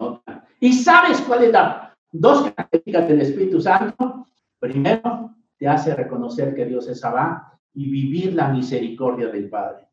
nota. 0.00 0.44
¿Y 0.58 0.72
sabes 0.72 1.20
cuál 1.20 1.44
es 1.44 1.52
la 1.52 1.96
dos 2.10 2.50
características 2.50 3.06
del 3.06 3.20
Espíritu 3.20 3.60
Santo? 3.60 4.26
Primero, 4.58 5.36
te 5.56 5.68
hace 5.68 5.94
reconocer 5.94 6.52
que 6.52 6.66
Dios 6.66 6.88
es 6.88 7.04
Abba 7.04 7.60
y 7.74 7.88
vivir 7.88 8.34
la 8.34 8.48
misericordia 8.48 9.28
del 9.28 9.48
Padre. 9.48 9.86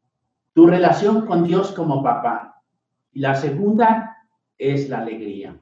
Tu 0.54 0.66
relación 0.66 1.28
con 1.28 1.44
Dios 1.44 1.72
como 1.72 2.02
papá. 2.02 2.64
Y 3.12 3.20
la 3.20 3.36
segunda 3.36 4.18
es 4.58 4.90
la 4.90 5.02
alegría. 5.02 5.56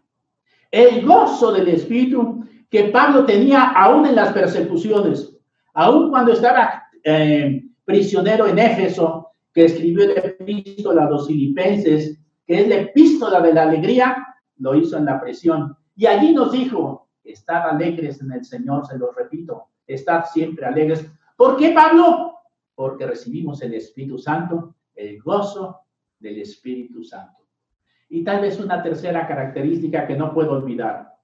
El 0.71 1.05
gozo 1.05 1.51
del 1.51 1.67
Espíritu 1.67 2.45
que 2.69 2.85
Pablo 2.85 3.25
tenía 3.25 3.71
aún 3.71 4.05
en 4.05 4.15
las 4.15 4.31
persecuciones, 4.31 5.35
aún 5.79 6.09
cuando 6.09 6.33
estaba 6.33 6.89
eh, 7.05 7.63
prisionero 7.85 8.47
en 8.47 8.59
Éfeso, 8.59 9.31
que 9.53 9.63
escribió 9.63 10.03
el 10.03 10.17
epístola 10.17 11.05
a 11.05 11.09
los 11.09 11.25
filipenses, 11.25 12.19
que 12.45 12.59
es 12.59 12.67
la 12.67 12.75
epístola 12.75 13.39
de 13.39 13.53
la 13.53 13.63
alegría, 13.63 14.27
lo 14.57 14.75
hizo 14.75 14.97
en 14.97 15.05
la 15.05 15.21
prisión. 15.21 15.77
Y 15.95 16.05
allí 16.05 16.33
nos 16.33 16.51
dijo, 16.51 17.07
estad 17.23 17.69
alegres 17.69 18.21
en 18.21 18.33
el 18.33 18.43
Señor, 18.43 18.85
se 18.87 18.97
lo 18.97 19.13
repito, 19.13 19.69
estad 19.87 20.25
siempre 20.25 20.65
alegres. 20.65 21.09
¿Por 21.37 21.55
qué, 21.55 21.71
Pablo? 21.71 22.39
Porque 22.75 23.07
recibimos 23.07 23.61
el 23.61 23.73
Espíritu 23.73 24.17
Santo, 24.17 24.75
el 24.93 25.21
gozo 25.21 25.79
del 26.19 26.41
Espíritu 26.41 27.05
Santo. 27.05 27.47
Y 28.09 28.25
tal 28.25 28.41
vez 28.41 28.59
una 28.59 28.83
tercera 28.83 29.25
característica 29.25 30.05
que 30.05 30.17
no 30.17 30.33
puedo 30.33 30.51
olvidar, 30.51 31.15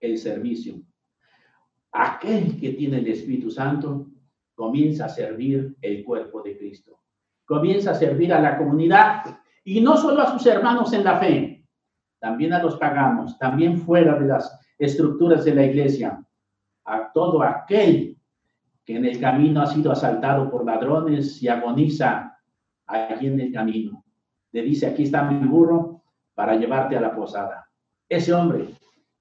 el 0.00 0.16
servicio. 0.16 0.80
Aquel 1.92 2.58
que 2.60 2.70
tiene 2.74 2.98
el 2.98 3.08
Espíritu 3.08 3.50
Santo 3.50 4.06
comienza 4.54 5.06
a 5.06 5.08
servir 5.08 5.76
el 5.80 6.04
cuerpo 6.04 6.42
de 6.42 6.56
Cristo, 6.56 7.00
comienza 7.44 7.92
a 7.92 7.94
servir 7.94 8.32
a 8.32 8.40
la 8.40 8.56
comunidad 8.58 9.24
y 9.64 9.80
no 9.80 9.96
solo 9.96 10.22
a 10.22 10.30
sus 10.30 10.46
hermanos 10.46 10.92
en 10.92 11.04
la 11.04 11.18
fe, 11.18 11.66
también 12.18 12.52
a 12.52 12.62
los 12.62 12.76
paganos, 12.76 13.38
también 13.38 13.78
fuera 13.78 14.18
de 14.18 14.26
las 14.26 14.58
estructuras 14.78 15.44
de 15.44 15.54
la 15.54 15.64
iglesia, 15.64 16.24
a 16.84 17.12
todo 17.12 17.42
aquel 17.42 18.18
que 18.84 18.96
en 18.96 19.04
el 19.04 19.18
camino 19.18 19.62
ha 19.62 19.66
sido 19.66 19.90
asaltado 19.92 20.50
por 20.50 20.64
ladrones 20.64 21.42
y 21.42 21.48
agoniza 21.48 22.38
allí 22.86 23.26
en 23.26 23.40
el 23.40 23.52
camino. 23.52 24.04
Le 24.52 24.62
dice, 24.62 24.86
aquí 24.86 25.04
está 25.04 25.22
mi 25.22 25.46
burro 25.46 26.02
para 26.34 26.56
llevarte 26.56 26.96
a 26.96 27.00
la 27.00 27.14
posada. 27.14 27.68
Ese 28.08 28.32
hombre, 28.32 28.68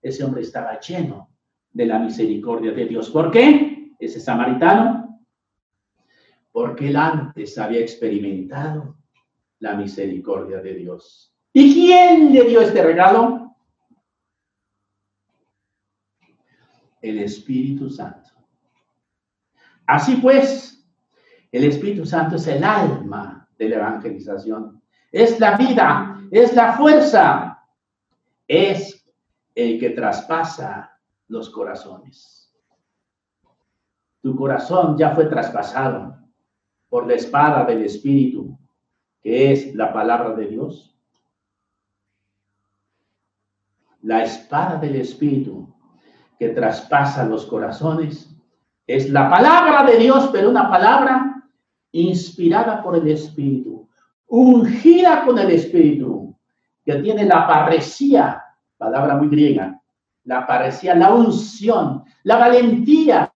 ese 0.02 0.24
hombre 0.24 0.42
estaba 0.42 0.80
lleno 0.80 1.29
de 1.72 1.86
la 1.86 2.00
misericordia 2.00 2.72
de 2.72 2.86
Dios. 2.86 3.10
¿Por 3.10 3.32
qué? 3.32 3.94
Ese 4.00 4.20
samaritano, 4.20 5.22
porque 6.52 6.88
él 6.88 6.96
antes 6.96 7.58
había 7.58 7.80
experimentado 7.80 8.98
la 9.60 9.76
misericordia 9.76 10.60
de 10.62 10.74
Dios. 10.74 11.34
¿Y 11.54 11.74
quién 11.74 12.34
le 12.34 12.44
dio 12.46 12.62
este 12.62 12.82
regalo? 12.82 13.56
El 17.02 17.20
Espíritu 17.20 17.90
Santo. 17.90 18.30
Así 19.86 20.18
pues, 20.18 20.88
el 21.52 21.64
Espíritu 21.64 22.06
Santo 22.06 22.36
es 22.36 22.48
el 22.48 22.64
alma 22.64 23.50
de 23.58 23.70
la 23.70 23.78
evangelización. 23.78 24.82
Es 25.12 25.40
la 25.40 25.58
vida, 25.58 26.22
es 26.30 26.54
la 26.54 26.74
fuerza, 26.74 27.64
es 28.48 29.04
el 29.56 29.80
que 29.80 29.90
traspasa 29.92 30.89
los 31.30 31.50
corazones. 31.50 32.54
Tu 34.22 34.36
corazón 34.36 34.98
ya 34.98 35.16
fue 35.16 35.26
traspasado 35.26 36.18
por 36.90 37.08
la 37.08 37.14
espada 37.14 37.64
del 37.64 37.84
Espíritu, 37.84 38.58
que 39.22 39.54
es 39.54 39.74
la 39.76 39.94
palabra 39.94 40.36
de 40.36 40.48
Dios. 40.48 40.94
La 44.02 44.24
espada 44.24 44.78
del 44.78 44.96
Espíritu 44.98 45.74
que 46.38 46.50
traspasa 46.50 47.26
los 47.26 47.46
corazones 47.46 48.34
es 48.88 49.10
la 49.10 49.30
palabra 49.30 49.84
de 49.84 49.98
Dios, 49.98 50.30
pero 50.32 50.50
una 50.50 50.70
palabra 50.70 51.44
inspirada 51.92 52.82
por 52.82 52.96
el 52.96 53.08
Espíritu, 53.08 53.88
ungida 54.28 55.26
con 55.26 55.38
el 55.38 55.52
Espíritu, 55.52 56.36
que 56.84 56.96
tiene 56.96 57.26
la 57.26 57.46
parecía, 57.46 58.44
palabra 58.78 59.16
muy 59.16 59.28
griega, 59.28 59.79
la 60.30 60.46
parecía, 60.46 60.94
la 60.94 61.12
unción, 61.12 62.04
la 62.24 62.38
valentía 62.38 63.34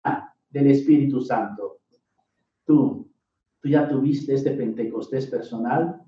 del 0.50 0.72
Espíritu 0.72 1.22
Santo. 1.22 1.80
Tú, 2.66 3.10
tú 3.62 3.70
ya 3.70 3.88
tuviste 3.88 4.34
este 4.34 4.52
Pentecostés 4.52 5.28
personal. 5.28 6.02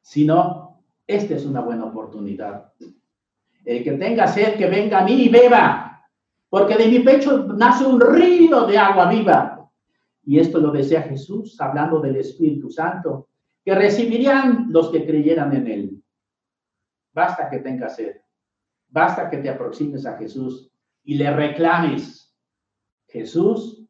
Si 0.00 0.24
no, 0.24 0.82
esta 1.06 1.34
es 1.34 1.44
una 1.44 1.60
buena 1.60 1.84
oportunidad. 1.84 2.72
El 3.62 3.84
que 3.84 3.92
tenga 3.92 4.26
sed, 4.26 4.56
que 4.56 4.70
venga 4.70 5.00
a 5.00 5.04
mí 5.04 5.24
y 5.24 5.28
beba. 5.28 6.08
porque 6.48 6.76
de 6.76 6.88
mi 6.88 7.00
pecho 7.00 7.46
nace 7.48 7.84
un 7.84 8.00
río 8.00 8.66
de 8.66 8.78
agua 8.78 9.10
viva. 9.10 9.70
Y 10.24 10.38
esto 10.38 10.60
lo 10.60 10.70
desea 10.70 11.02
Jesús, 11.02 11.60
hablando 11.60 12.00
del 12.00 12.16
Espíritu 12.16 12.70
Santo, 12.70 13.28
que 13.62 13.74
recibirían 13.74 14.68
los 14.70 14.88
que 14.88 15.04
creyeran 15.04 15.54
en 15.54 15.66
Él. 15.66 16.02
Basta 17.12 17.50
que 17.50 17.58
tengas 17.58 17.96
sed, 17.96 18.21
basta 18.92 19.28
que 19.28 19.38
te 19.38 19.48
aproximes 19.48 20.06
a 20.06 20.16
Jesús 20.16 20.70
y 21.02 21.14
le 21.14 21.34
reclames. 21.34 22.32
Jesús 23.08 23.84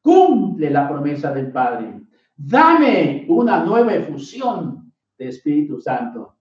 cumple 0.00 0.70
la 0.70 0.88
promesa 0.88 1.32
del 1.32 1.52
Padre. 1.52 2.00
Dame 2.36 3.26
una 3.28 3.64
nueva 3.64 3.94
efusión 3.94 4.92
de 5.18 5.28
Espíritu 5.28 5.80
Santo 5.80 6.36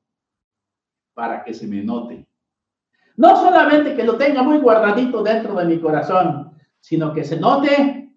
para 1.14 1.44
que 1.44 1.54
se 1.54 1.68
me 1.68 1.84
note. 1.84 2.28
No 3.18 3.36
solamente 3.36 3.96
que 3.96 4.04
lo 4.04 4.18
tenga 4.18 4.42
muy 4.42 4.58
guardadito 4.58 5.22
dentro 5.22 5.56
de 5.56 5.66
mi 5.66 5.80
corazón, 5.80 6.52
sino 6.80 7.14
que 7.14 7.24
se 7.24 7.40
note 7.40 8.12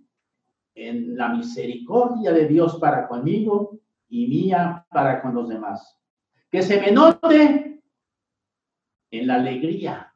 en 0.74 1.16
la 1.16 1.28
misericordia 1.28 2.32
de 2.32 2.46
Dios 2.46 2.76
para 2.76 3.06
conmigo 3.08 3.80
y 4.08 4.26
mía 4.28 4.86
para 4.90 5.20
con 5.22 5.34
los 5.34 5.48
demás. 5.48 5.98
Que 6.50 6.62
se 6.62 6.80
me 6.80 6.92
note 6.92 7.75
en 9.18 9.26
la 9.26 9.36
alegría, 9.36 10.12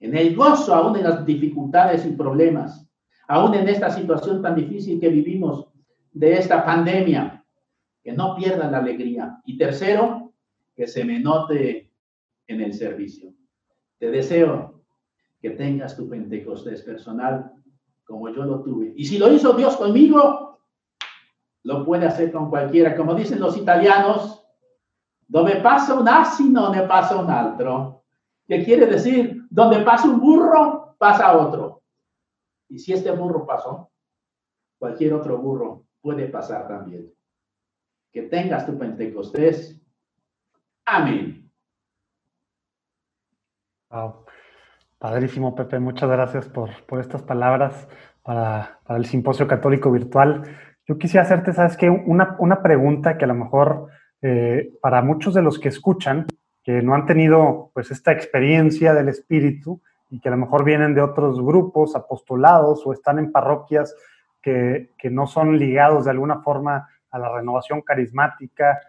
en 0.00 0.16
el 0.16 0.34
gozo, 0.34 0.74
aún 0.74 0.96
en 0.96 1.04
las 1.04 1.24
dificultades 1.24 2.04
y 2.06 2.12
problemas, 2.12 2.86
aún 3.28 3.54
en 3.54 3.68
esta 3.68 3.90
situación 3.90 4.42
tan 4.42 4.54
difícil 4.54 5.00
que 5.00 5.08
vivimos 5.08 5.68
de 6.12 6.34
esta 6.34 6.64
pandemia, 6.64 7.44
que 8.02 8.12
no 8.12 8.36
pierdan 8.36 8.72
la 8.72 8.78
alegría. 8.78 9.40
Y 9.44 9.56
tercero, 9.56 10.32
que 10.76 10.86
se 10.86 11.04
me 11.04 11.20
note 11.20 11.90
en 12.46 12.60
el 12.60 12.74
servicio. 12.74 13.32
Te 13.98 14.10
deseo 14.10 14.82
que 15.40 15.50
tengas 15.50 15.96
tu 15.96 16.08
Pentecostés 16.08 16.82
personal 16.82 17.52
como 18.04 18.28
yo 18.28 18.44
lo 18.44 18.62
tuve. 18.62 18.92
Y 18.96 19.04
si 19.04 19.18
lo 19.18 19.32
hizo 19.32 19.54
Dios 19.54 19.76
conmigo, 19.76 20.60
lo 21.62 21.84
puede 21.84 22.06
hacer 22.06 22.30
con 22.30 22.50
cualquiera. 22.50 22.94
Como 22.96 23.14
dicen 23.14 23.40
los 23.40 23.56
italianos, 23.56 24.44
donde 25.26 25.56
pasa 25.56 25.94
un 25.94 26.08
asino, 26.08 26.62
donde 26.62 26.82
pasa 26.82 27.16
un 27.16 27.30
altro. 27.30 28.03
¿Qué 28.46 28.64
quiere 28.64 28.86
decir? 28.86 29.42
Donde 29.50 29.80
pasa 29.80 30.08
un 30.08 30.20
burro, 30.20 30.96
pasa 30.98 31.36
otro. 31.36 31.82
Y 32.68 32.78
si 32.78 32.92
este 32.92 33.10
burro 33.10 33.46
pasó, 33.46 33.90
cualquier 34.78 35.14
otro 35.14 35.38
burro 35.38 35.84
puede 36.00 36.28
pasar 36.28 36.68
también. 36.68 37.12
Que 38.12 38.22
tengas 38.22 38.66
tu 38.66 38.78
Pentecostés. 38.78 39.80
Amén. 40.84 41.50
Padrísimo, 44.98 45.54
Pepe. 45.54 45.78
Muchas 45.78 46.10
gracias 46.10 46.48
por, 46.48 46.84
por 46.86 47.00
estas 47.00 47.22
palabras 47.22 47.88
para, 48.22 48.80
para, 48.84 48.98
el 48.98 49.06
Simposio 49.06 49.46
Católico 49.46 49.90
Virtual. 49.90 50.42
Yo 50.86 50.98
quisiera 50.98 51.22
hacerte, 51.22 51.52
¿sabes 51.52 51.76
qué? 51.76 51.88
Una, 51.88 52.36
una 52.38 52.62
pregunta 52.62 53.16
que 53.16 53.24
a 53.24 53.28
lo 53.28 53.34
mejor 53.34 53.88
eh, 54.20 54.72
para 54.80 55.02
muchos 55.02 55.34
de 55.34 55.42
los 55.42 55.58
que 55.58 55.68
escuchan, 55.68 56.26
que 56.64 56.82
no 56.82 56.94
han 56.94 57.06
tenido 57.06 57.70
pues 57.72 57.90
esta 57.92 58.10
experiencia 58.10 58.94
del 58.94 59.08
Espíritu 59.08 59.80
y 60.10 60.18
que 60.18 60.28
a 60.28 60.32
lo 60.32 60.38
mejor 60.38 60.64
vienen 60.64 60.94
de 60.94 61.02
otros 61.02 61.40
grupos, 61.40 61.94
apostolados 61.94 62.84
o 62.86 62.92
están 62.92 63.18
en 63.20 63.30
parroquias 63.30 63.94
que, 64.42 64.90
que 64.98 65.10
no 65.10 65.26
son 65.26 65.58
ligados 65.58 66.06
de 66.06 66.10
alguna 66.10 66.40
forma 66.40 66.88
a 67.10 67.18
la 67.18 67.32
renovación 67.32 67.82
carismática, 67.82 68.80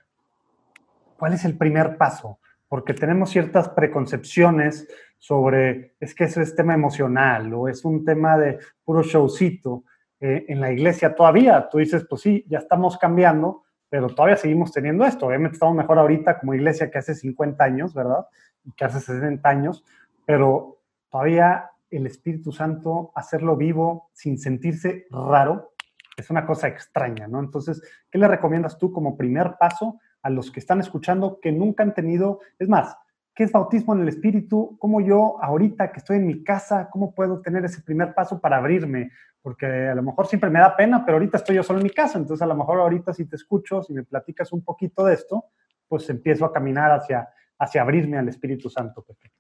¿cuál 1.18 1.34
es 1.34 1.46
el 1.46 1.58
primer 1.58 1.98
paso? 1.98 2.40
porque 2.68 2.94
tenemos 2.94 3.30
ciertas 3.30 3.70
preconcepciones 3.70 4.88
sobre, 5.18 5.96
es 6.00 6.14
que 6.14 6.26
eso 6.26 6.42
es 6.42 6.56
tema 6.56 6.74
emocional 6.74 7.54
o 7.54 7.68
es 7.68 7.86
un 7.86 8.04
tema 8.04 8.38
de 8.38 8.60
puro 8.84 9.04
showcito. 9.04 9.84
Eh, 10.20 10.46
en 10.48 10.62
la 10.62 10.72
iglesia 10.72 11.16
todavía, 11.16 11.68
tú 11.70 11.78
dices, 11.78 12.06
pues 12.10 12.22
sí, 12.22 12.46
ya 12.48 12.60
estamos 12.60 12.98
cambiando, 12.98 13.64
pero 13.90 14.08
todavía 14.08 14.38
seguimos 14.38 14.72
teniendo 14.72 15.06
esto. 15.06 15.28
Obviamente 15.28 15.56
estamos 15.56 15.76
mejor 15.76 16.00
ahorita 16.00 16.40
como 16.40 16.54
iglesia 16.54 16.90
que 16.90 16.98
hace 16.98 17.16
50 17.16 17.64
años, 17.64 17.94
¿verdad? 17.94 18.26
Y 18.64 18.72
que 18.72 18.86
hace 18.86 19.00
60 19.00 19.48
años, 19.48 19.84
pero 20.26 20.80
todavía 21.10 21.72
el 21.90 22.08
Espíritu 22.08 22.52
Santo, 22.52 23.12
hacerlo 23.16 23.56
vivo 23.56 24.10
sin 24.14 24.38
sentirse 24.38 25.06
raro, 25.12 25.74
es 26.18 26.30
una 26.30 26.46
cosa 26.46 26.68
extraña, 26.68 27.28
¿no? 27.28 27.40
Entonces, 27.40 27.82
¿qué 28.10 28.18
le 28.18 28.28
recomiendas 28.28 28.78
tú 28.78 28.92
como 28.92 29.18
primer 29.18 29.56
paso 29.60 30.00
a 30.22 30.30
los 30.30 30.52
que 30.52 30.60
están 30.60 30.80
escuchando 30.80 31.40
que 31.40 31.52
nunca 31.52 31.84
han 31.84 31.94
tenido, 31.94 32.40
es 32.58 32.68
más, 32.68 32.98
¿qué 33.36 33.44
es 33.44 33.52
bautismo 33.52 33.94
en 33.94 34.02
el 34.02 34.08
Espíritu? 34.08 34.78
¿Cómo 34.80 35.02
yo 35.02 35.38
ahorita 35.44 35.92
que 35.92 36.00
estoy 36.00 36.18
en 36.18 36.28
mi 36.28 36.44
casa, 36.44 36.90
cómo 36.90 37.14
puedo 37.14 37.42
tener 37.42 37.66
ese 37.66 37.82
primer 37.82 38.14
paso 38.16 38.40
para 38.40 38.58
abrirme? 38.58 39.12
Porque 39.42 39.66
a 39.66 39.94
lo 39.94 40.02
mejor 40.02 40.26
siempre 40.26 40.50
me 40.50 40.60
da 40.60 40.76
pena, 40.76 41.06
pero 41.06 41.18
ahorita 41.18 41.38
estoy 41.38 41.58
yo 41.58 41.64
solo 41.64 41.80
en 41.80 41.84
mi 41.84 41.90
casa, 41.90 42.18
entonces 42.18 42.42
a 42.42 42.48
lo 42.48 42.56
mejor 42.56 42.80
ahorita 42.80 43.14
si 43.14 43.26
te 43.26 43.36
escucho, 43.36 43.84
si 43.84 43.94
me 43.94 44.04
platicas 44.04 44.52
un 44.54 44.64
poquito 44.64 45.06
de 45.06 45.14
esto, 45.14 45.46
pues 45.88 46.10
empiezo 46.10 46.46
a 46.46 46.54
caminar 46.54 46.92
hacia, 46.92 47.28
hacia 47.60 47.82
abrirme 47.82 48.18
al 48.18 48.30
Espíritu 48.30 48.70
Santo, 48.70 49.04
Pepe. 49.04 49.32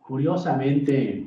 Curiosamente, 0.00 1.26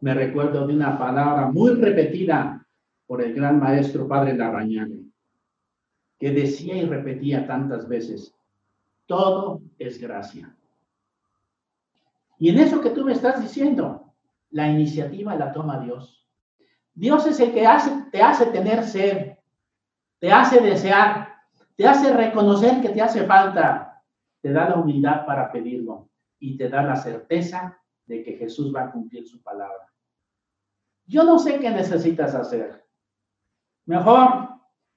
me 0.00 0.14
recuerdo 0.14 0.66
de 0.66 0.74
una 0.74 0.98
palabra 0.98 1.50
muy 1.50 1.74
repetida 1.74 2.64
por 3.06 3.22
el 3.22 3.34
gran 3.34 3.58
maestro 3.58 4.06
Padre 4.06 4.36
Larrañaga 4.36 4.96
que 6.18 6.32
decía 6.32 6.76
y 6.76 6.84
repetía 6.84 7.46
tantas 7.46 7.88
veces, 7.88 8.34
todo 9.06 9.62
es 9.78 10.00
gracia. 10.00 10.54
Y 12.38 12.50
en 12.50 12.58
eso 12.58 12.80
que 12.80 12.90
tú 12.90 13.04
me 13.04 13.12
estás 13.12 13.40
diciendo, 13.40 14.14
la 14.50 14.68
iniciativa 14.68 15.34
la 15.34 15.52
toma 15.52 15.80
Dios. 15.80 16.26
Dios 16.94 17.26
es 17.26 17.38
el 17.40 17.52
que 17.52 17.66
hace, 17.66 17.90
te 18.10 18.22
hace 18.22 18.46
tener 18.46 18.84
sed, 18.84 19.36
te 20.18 20.32
hace 20.32 20.60
desear, 20.60 21.28
te 21.76 21.86
hace 21.86 22.12
reconocer 22.12 22.80
que 22.80 22.88
te 22.88 23.02
hace 23.02 23.24
falta, 23.24 24.02
te 24.40 24.52
da 24.52 24.68
la 24.68 24.76
humildad 24.76 25.26
para 25.26 25.50
pedirlo 25.52 26.08
y 26.38 26.56
te 26.56 26.68
da 26.68 26.82
la 26.82 26.96
certeza 26.96 27.78
de 28.06 28.22
que 28.22 28.32
Jesús 28.32 28.74
va 28.74 28.84
a 28.84 28.90
cumplir 28.90 29.26
su 29.26 29.42
palabra. 29.42 29.92
Yo 31.06 31.24
no 31.24 31.38
sé 31.38 31.58
qué 31.58 31.70
necesitas 31.70 32.34
hacer. 32.34 32.84
Mejor 33.86 34.48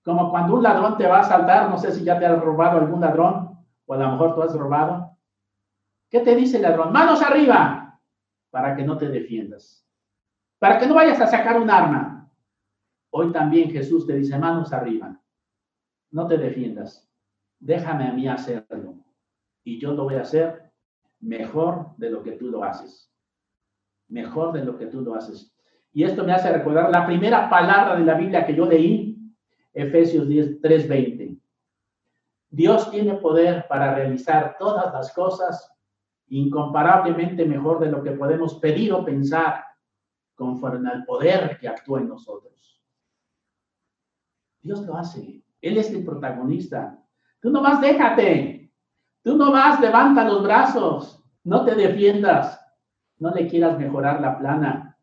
como 0.04 0.32
cuando 0.32 0.56
un 0.56 0.63
ladrón 0.63 0.97
te 0.97 1.08
va 1.08 1.17
a 1.17 1.21
asaltar, 1.21 1.69
no 1.69 1.77
sé 1.77 1.91
si 1.91 2.04
ya 2.04 2.17
te 2.17 2.25
ha 2.25 2.36
robado 2.36 2.80
algún 2.80 3.01
ladrón, 3.01 3.60
o 3.86 3.93
a 3.93 3.97
lo 3.97 4.12
mejor 4.12 4.36
tú 4.36 4.41
has 4.41 4.54
robado. 4.54 5.11
¿Qué 6.12 6.19
te 6.19 6.36
dice 6.36 6.58
el 6.58 6.63
ladrón? 6.63 6.91
Manos 6.91 7.21
arriba, 7.21 7.97
para 8.50 8.76
que 8.76 8.84
no 8.84 8.97
te 8.97 9.08
defiendas, 9.08 9.88
para 10.60 10.78
que 10.78 10.86
no 10.86 10.93
vayas 10.93 11.21
a 11.21 11.28
sacar 11.28 11.60
un 11.60 11.69
arma. 11.69 12.30
Hoy 13.12 13.32
también 13.32 13.71
Jesús 13.71 14.06
te 14.06 14.13
dice, 14.13 14.38
manos 14.38 14.74
arriba, 14.74 15.17
no 16.12 16.28
te 16.28 16.38
defiendas, 16.38 17.10
déjame 17.60 18.10
a 18.10 18.12
mí 18.12 18.28
hacerlo. 18.28 18.95
Y 19.63 19.80
yo 19.80 19.93
lo 19.93 20.04
voy 20.04 20.15
a 20.15 20.21
hacer 20.21 20.71
mejor 21.21 21.95
de 21.95 22.10
lo 22.10 22.21
que 22.24 22.34
tú 22.34 22.47
lo 22.47 22.65
haces. 22.65 23.10
Mejor 24.10 24.52
de 24.52 24.65
lo 24.65 24.78
que 24.78 24.88
tú 24.88 25.00
lo 25.02 25.15
haces. 25.15 25.56
Y 25.93 26.04
esto 26.04 26.26
me 26.26 26.34
hace 26.34 26.52
recordar 26.52 26.89
la 26.89 27.06
primera 27.06 27.50
palabra 27.50 27.95
de 27.95 28.04
la 28.04 28.15
Biblia 28.15 28.45
que 28.45 28.56
yo 28.56 28.65
leí 28.65 29.17
Efesios 29.74 30.28
10, 30.28 30.60
3:20. 30.60 31.39
Dios 32.50 32.91
tiene 32.91 33.13
poder 33.13 33.65
para 33.69 33.95
realizar 33.95 34.58
todas 34.60 34.91
las 34.93 35.13
cosas 35.13 35.71
incomparablemente 36.32 37.46
mejor 37.46 37.80
de 37.80 37.91
lo 37.91 38.04
que 38.04 38.12
podemos 38.12 38.56
pedir 38.56 38.94
o 38.94 39.06
pensar 39.06 39.63
conforme 40.36 40.89
al 40.89 41.06
poder 41.06 41.58
que 41.60 41.67
actúa 41.67 42.00
en 42.00 42.08
nosotros. 42.08 42.82
Dios 44.62 44.82
lo 44.82 44.96
hace. 44.96 45.44
Él 45.62 45.78
es 45.78 45.91
el 45.91 46.04
protagonista. 46.04 47.00
Tú 47.39 47.50
nomás 47.50 47.82
déjate. 47.82 48.72
Tú 49.24 49.38
nomás 49.38 49.80
levanta 49.80 50.24
los 50.24 50.44
brazos. 50.44 51.24
No 51.44 51.65
te 51.65 51.76
defiendas. 51.76 52.60
No 53.17 53.32
le 53.32 53.48
quieras 53.48 53.78
mejorar 53.78 54.22
la 54.22 54.38
plana. 54.38 54.98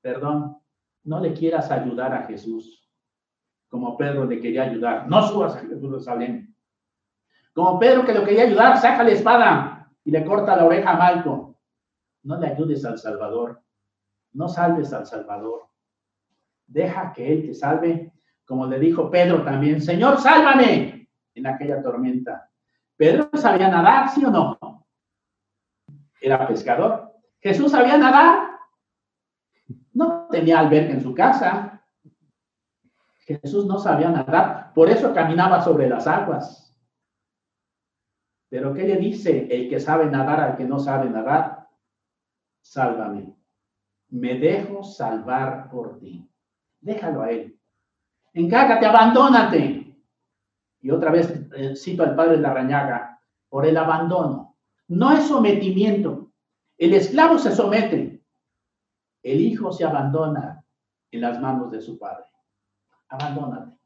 Perdón. 0.00 0.58
No 1.04 1.20
le 1.20 1.34
quieras 1.34 1.70
ayudar 1.70 2.14
a 2.14 2.22
Jesús 2.22 2.84
como 3.74 3.96
Pedro 3.96 4.24
le 4.24 4.40
quería 4.40 4.62
ayudar. 4.62 5.08
No 5.08 5.20
subas 5.26 5.56
a 5.56 5.58
Jerusalén. 5.58 6.54
Como 7.52 7.76
Pedro 7.80 8.04
que 8.04 8.14
lo 8.14 8.24
quería 8.24 8.44
ayudar, 8.44 8.76
saca 8.80 9.02
la 9.02 9.10
espada 9.10 9.83
y 10.04 10.10
le 10.10 10.24
corta 10.24 10.56
la 10.56 10.64
oreja 10.66 10.90
a 10.90 10.96
Malco. 10.96 11.58
No 12.22 12.38
le 12.38 12.48
ayudes 12.48 12.84
al 12.84 12.98
Salvador. 12.98 13.62
No 14.32 14.48
salves 14.48 14.92
al 14.92 15.06
Salvador. 15.06 15.68
Deja 16.66 17.12
que 17.12 17.32
Él 17.32 17.46
te 17.46 17.54
salve, 17.54 18.12
como 18.44 18.66
le 18.66 18.78
dijo 18.78 19.10
Pedro 19.10 19.42
también, 19.42 19.80
Señor, 19.80 20.18
sálvame 20.18 21.08
en 21.34 21.46
aquella 21.46 21.82
tormenta. 21.82 22.50
Pedro 22.96 23.30
sabía 23.34 23.68
nadar, 23.68 24.08
¿sí 24.10 24.24
o 24.24 24.30
no? 24.30 24.86
Era 26.20 26.46
pescador. 26.46 27.12
Jesús 27.40 27.72
sabía 27.72 27.98
nadar. 27.98 28.50
No 29.92 30.26
tenía 30.30 30.58
albergue 30.58 30.92
en 30.92 31.02
su 31.02 31.14
casa. 31.14 31.74
Jesús 33.20 33.66
no 33.66 33.78
sabía 33.78 34.10
nadar, 34.10 34.72
por 34.74 34.90
eso 34.90 35.14
caminaba 35.14 35.62
sobre 35.62 35.88
las 35.88 36.06
aguas. 36.06 36.63
Pero 38.54 38.72
¿qué 38.72 38.84
le 38.84 38.98
dice 38.98 39.48
el 39.50 39.68
que 39.68 39.80
sabe 39.80 40.06
nadar 40.06 40.38
al 40.38 40.56
que 40.56 40.62
no 40.62 40.78
sabe 40.78 41.10
nadar? 41.10 41.66
Sálvame. 42.62 43.34
me 44.10 44.38
dejo 44.38 44.84
salvar 44.84 45.68
por 45.68 45.98
ti. 45.98 46.30
Déjalo 46.80 47.22
a 47.22 47.32
Él. 47.32 47.58
Encárgate, 48.32 48.86
abandónate. 48.86 49.98
Y 50.80 50.88
otra 50.88 51.10
vez 51.10 51.34
eh, 51.56 51.74
cito 51.74 52.04
al 52.04 52.14
padre 52.14 52.36
Larrañaga, 52.36 53.20
por 53.48 53.66
el 53.66 53.76
abandono. 53.76 54.56
No 54.86 55.10
es 55.10 55.26
sometimiento. 55.26 56.30
El 56.78 56.94
esclavo 56.94 57.38
se 57.38 57.50
somete. 57.50 58.22
El 59.24 59.40
hijo 59.40 59.72
se 59.72 59.84
abandona 59.84 60.64
en 61.10 61.20
las 61.20 61.40
manos 61.40 61.72
de 61.72 61.80
su 61.80 61.98
padre. 61.98 62.26
Abandónate. 63.08 63.76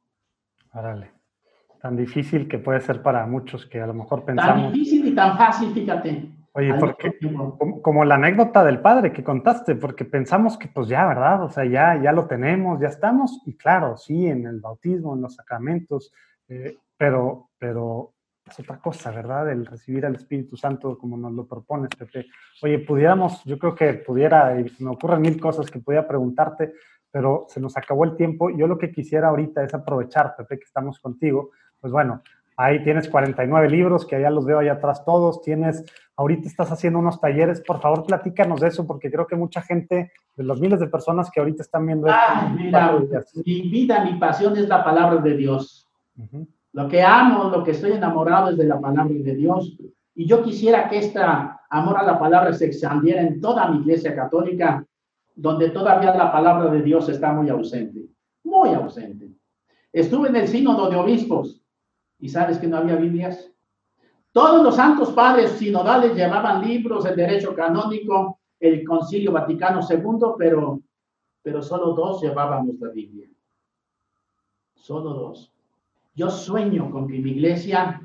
Tan 1.80 1.96
difícil 1.96 2.48
que 2.48 2.58
puede 2.58 2.80
ser 2.80 3.02
para 3.02 3.26
muchos 3.26 3.66
que 3.66 3.80
a 3.80 3.86
lo 3.86 3.94
mejor 3.94 4.24
pensamos. 4.24 4.64
Tan 4.64 4.72
difícil 4.72 5.06
y 5.06 5.14
tan 5.14 5.36
fácil, 5.36 5.72
fíjate. 5.72 6.32
Oye, 6.52 6.74
porque 6.74 7.16
como, 7.22 7.82
como, 7.82 8.04
la 8.04 8.16
anécdota 8.16 8.64
del 8.64 8.80
padre 8.80 9.12
que 9.12 9.22
contaste, 9.22 9.76
porque 9.76 10.04
pensamos 10.04 10.56
que 10.56 10.66
pues 10.66 10.88
ya, 10.88 11.06
¿verdad? 11.06 11.44
O 11.44 11.50
sea, 11.50 11.64
ya, 11.64 12.00
ya 12.02 12.10
lo 12.10 12.26
tenemos, 12.26 12.80
ya 12.80 12.88
estamos, 12.88 13.42
y 13.46 13.56
claro, 13.56 13.96
sí, 13.96 14.26
en 14.26 14.44
el 14.44 14.60
bautismo, 14.60 15.14
en 15.14 15.22
los 15.22 15.36
sacramentos, 15.36 16.12
eh, 16.48 16.76
pero, 16.96 17.50
pero 17.58 18.14
es 18.44 18.58
otra 18.58 18.78
cosa, 18.78 19.10
¿verdad? 19.12 19.50
El 19.50 19.66
recibir 19.66 20.04
al 20.04 20.16
Espíritu 20.16 20.56
Santo 20.56 20.98
como 20.98 21.16
nos 21.16 21.32
lo 21.32 21.46
propones, 21.46 21.90
Pepe. 21.96 22.26
Oye, 22.62 22.80
pudiéramos, 22.80 23.44
yo 23.44 23.58
creo 23.58 23.74
que 23.74 23.94
pudiera, 23.94 24.58
y 24.58 24.66
me 24.80 24.90
ocurren 24.90 25.20
mil 25.20 25.40
cosas 25.40 25.70
que 25.70 25.78
pudiera 25.78 26.08
preguntarte, 26.08 26.72
pero 27.10 27.46
se 27.48 27.60
nos 27.60 27.76
acabó 27.76 28.04
el 28.04 28.16
tiempo. 28.16 28.50
Yo 28.50 28.66
lo 28.66 28.78
que 28.78 28.90
quisiera 28.90 29.28
ahorita 29.28 29.62
es 29.62 29.74
aprovechar, 29.74 30.34
Pepe, 30.36 30.58
que 30.58 30.64
estamos 30.64 30.98
contigo. 30.98 31.50
Pues 31.80 31.92
bueno, 31.92 32.22
ahí 32.56 32.82
tienes 32.82 33.08
49 33.08 33.70
libros, 33.70 34.04
que 34.04 34.16
allá 34.16 34.30
los 34.30 34.44
veo 34.44 34.58
allá 34.58 34.74
atrás 34.74 35.04
todos. 35.04 35.42
Tienes, 35.42 35.84
ahorita 36.16 36.48
estás 36.48 36.70
haciendo 36.72 36.98
unos 36.98 37.20
talleres. 37.20 37.60
Por 37.60 37.80
favor, 37.80 38.04
platícanos 38.04 38.60
de 38.60 38.68
eso, 38.68 38.86
porque 38.86 39.10
creo 39.10 39.26
que 39.26 39.36
mucha 39.36 39.62
gente, 39.62 40.12
de 40.36 40.44
los 40.44 40.60
miles 40.60 40.80
de 40.80 40.88
personas 40.88 41.30
que 41.30 41.40
ahorita 41.40 41.62
están 41.62 41.86
viendo 41.86 42.08
ah, 42.10 42.52
Mira, 42.54 42.98
mi 43.44 43.62
vida, 43.62 44.04
mi 44.04 44.18
pasión 44.18 44.56
es 44.56 44.68
la 44.68 44.84
palabra 44.84 45.20
de 45.20 45.36
Dios. 45.36 45.88
Lo 46.72 46.88
que 46.88 47.02
amo, 47.02 47.44
lo 47.44 47.62
que 47.62 47.70
estoy 47.70 47.92
enamorado 47.92 48.50
es 48.50 48.58
de 48.58 48.64
la 48.64 48.80
palabra 48.80 49.14
de 49.14 49.34
Dios. 49.34 49.76
Y 50.14 50.26
yo 50.26 50.42
quisiera 50.42 50.88
que 50.88 50.98
este 50.98 51.20
amor 51.70 51.96
a 51.96 52.02
la 52.02 52.18
palabra 52.18 52.52
se 52.52 52.66
expandiera 52.66 53.22
en 53.22 53.40
toda 53.40 53.68
mi 53.70 53.78
iglesia 53.78 54.14
católica 54.16 54.84
donde 55.38 55.70
todavía 55.70 56.12
la 56.16 56.32
palabra 56.32 56.68
de 56.68 56.82
Dios 56.82 57.08
está 57.08 57.32
muy 57.32 57.48
ausente, 57.48 58.08
muy 58.42 58.70
ausente. 58.70 59.30
Estuve 59.92 60.30
en 60.30 60.36
el 60.36 60.48
sínodo 60.48 60.90
de 60.90 60.96
obispos 60.96 61.62
y 62.18 62.28
sabes 62.28 62.58
que 62.58 62.66
no 62.66 62.78
había 62.78 62.96
Biblias. 62.96 63.50
Todos 64.32 64.62
los 64.62 64.76
santos 64.76 65.12
padres 65.12 65.52
sinodales 65.52 66.14
llevaban 66.14 66.66
libros, 66.66 67.04
el 67.06 67.16
derecho 67.16 67.54
canónico, 67.54 68.38
el 68.60 68.84
concilio 68.84 69.32
Vaticano 69.32 69.80
II, 69.88 70.34
pero, 70.36 70.80
pero 71.42 71.62
solo 71.62 71.92
dos 71.92 72.20
llevábamos 72.22 72.74
la 72.80 72.90
Biblia. 72.90 73.28
Solo 74.74 75.14
dos. 75.14 75.52
Yo 76.14 76.30
sueño 76.30 76.90
con 76.90 77.06
que 77.06 77.18
mi 77.18 77.30
iglesia 77.30 78.00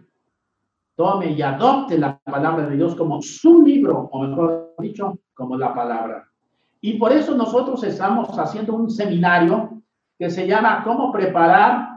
tome 0.95 1.31
y 1.31 1.41
adopte 1.41 1.97
la 1.97 2.19
palabra 2.19 2.67
de 2.67 2.75
Dios 2.75 2.95
como 2.95 3.21
su 3.21 3.63
libro, 3.63 4.09
o 4.11 4.23
mejor 4.23 4.75
dicho, 4.79 5.19
como 5.33 5.57
la 5.57 5.73
palabra. 5.73 6.29
Y 6.81 6.97
por 6.99 7.11
eso 7.11 7.35
nosotros 7.35 7.83
estamos 7.83 8.37
haciendo 8.37 8.75
un 8.75 8.89
seminario 8.89 9.81
que 10.17 10.29
se 10.29 10.45
llama 10.47 10.83
Cómo 10.83 11.11
preparar 11.11 11.92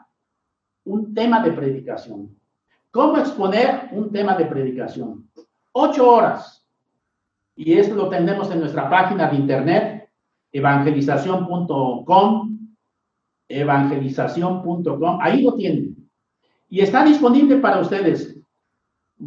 un 0.86 1.14
tema 1.14 1.42
de 1.42 1.52
predicación. 1.52 2.34
Cómo 2.90 3.18
exponer 3.18 3.90
un 3.92 4.10
tema 4.10 4.34
de 4.36 4.46
predicación. 4.46 5.28
Ocho 5.72 6.10
horas. 6.10 6.66
Y 7.54 7.74
esto 7.74 7.94
lo 7.94 8.08
tenemos 8.08 8.50
en 8.50 8.60
nuestra 8.60 8.88
página 8.88 9.28
de 9.28 9.36
internet, 9.36 10.08
evangelización.com, 10.50 12.58
evangelización.com. 13.48 15.18
Ahí 15.20 15.42
lo 15.42 15.54
tienen. 15.54 16.08
Y 16.68 16.80
está 16.80 17.04
disponible 17.04 17.56
para 17.56 17.80
ustedes. 17.80 18.36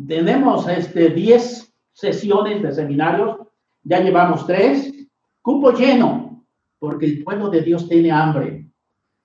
Tenemos 0.08 0.67
este 0.67 1.10
10 1.10 1.74
sesiones 1.93 2.62
de 2.62 2.72
seminarios. 2.72 3.38
Ya 3.84 4.02
llevamos 4.02 4.45
tres 4.45 5.00
Cupo 5.41 5.72
lleno, 5.72 6.45
porque 6.78 7.06
el 7.06 7.24
pueblo 7.24 7.50
de 7.50 7.62
Dios 7.62 7.88
tiene 7.88 8.12
hambre. 8.12 8.67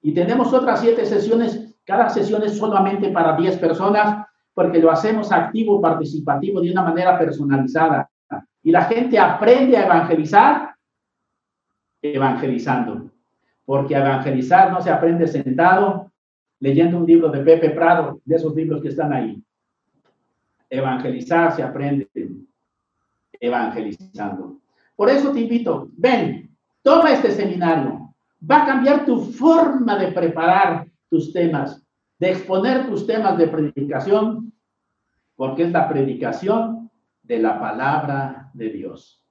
Y 0.00 0.12
tenemos 0.12 0.52
otras 0.52 0.80
siete 0.80 1.04
sesiones, 1.04 1.73
cada 1.84 2.08
sesión 2.08 2.42
es 2.42 2.56
solamente 2.56 3.08
para 3.10 3.36
diez 3.36 3.58
personas, 3.58 4.26
porque 4.54 4.78
lo 4.78 4.90
hacemos 4.90 5.30
activo, 5.32 5.80
participativo, 5.80 6.60
de 6.60 6.70
una 6.70 6.82
manera 6.82 7.18
personalizada. 7.18 8.08
Y 8.62 8.70
la 8.70 8.84
gente 8.84 9.18
aprende 9.18 9.76
a 9.76 9.84
evangelizar 9.84 10.74
evangelizando. 12.00 13.10
Porque 13.64 13.94
evangelizar 13.94 14.70
no 14.70 14.80
se 14.80 14.90
aprende 14.90 15.26
sentado 15.26 16.12
leyendo 16.60 16.98
un 16.98 17.06
libro 17.06 17.28
de 17.28 17.40
Pepe 17.40 17.70
Prado, 17.70 18.20
de 18.24 18.36
esos 18.36 18.54
libros 18.54 18.80
que 18.80 18.88
están 18.88 19.12
ahí. 19.12 19.42
Evangelizar 20.70 21.52
se 21.52 21.62
aprende 21.62 22.08
evangelizando. 23.32 24.58
Por 24.96 25.10
eso 25.10 25.32
te 25.32 25.40
invito, 25.40 25.88
ven, 25.96 26.50
toma 26.82 27.12
este 27.12 27.32
seminario. 27.32 28.14
Va 28.48 28.62
a 28.62 28.66
cambiar 28.66 29.04
tu 29.04 29.20
forma 29.20 29.96
de 29.96 30.12
preparar 30.12 30.86
tus 31.08 31.32
temas, 31.32 31.86
de 32.18 32.32
exponer 32.32 32.86
tus 32.86 33.06
temas 33.06 33.36
de 33.38 33.48
predicación, 33.48 34.52
porque 35.36 35.64
es 35.64 35.72
la 35.72 35.88
predicación 35.88 36.90
de 37.22 37.38
la 37.38 37.58
palabra 37.58 38.50
de 38.54 38.70
Dios. 38.70 39.22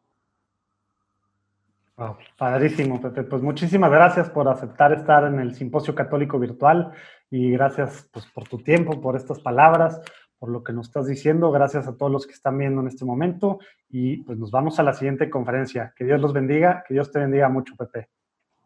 padrísimo, 2.38 3.00
Pepe. 3.00 3.24
Pues 3.24 3.42
muchísimas 3.42 3.92
gracias 3.92 4.30
por 4.30 4.48
aceptar 4.48 4.94
estar 4.94 5.26
en 5.26 5.40
el 5.40 5.54
Simposio 5.54 5.96
Católico 5.96 6.40
Virtual 6.40 6.92
y 7.30 7.52
gracias 7.52 8.10
pues, 8.12 8.26
por 8.28 8.48
tu 8.48 8.58
tiempo, 8.58 9.00
por 9.00 9.16
estas 9.16 9.40
palabras 9.40 10.02
por 10.44 10.52
lo 10.52 10.62
que 10.62 10.74
nos 10.74 10.88
estás 10.88 11.08
diciendo. 11.08 11.52
Gracias 11.52 11.88
a 11.88 11.96
todos 11.96 12.12
los 12.12 12.28
que 12.28 12.34
están 12.34 12.58
viendo 12.58 12.82
en 12.82 12.88
este 12.88 13.06
momento 13.06 13.60
y 13.88 14.18
pues 14.24 14.38
nos 14.38 14.52
vamos 14.52 14.78
a 14.78 14.84
la 14.84 14.92
siguiente 14.92 15.30
conferencia. 15.30 15.94
Que 15.96 16.04
Dios 16.04 16.20
los 16.20 16.34
bendiga, 16.34 16.84
que 16.86 16.96
Dios 16.96 17.10
te 17.14 17.20
bendiga 17.20 17.48
mucho, 17.48 17.78
Pepe. 17.78 18.10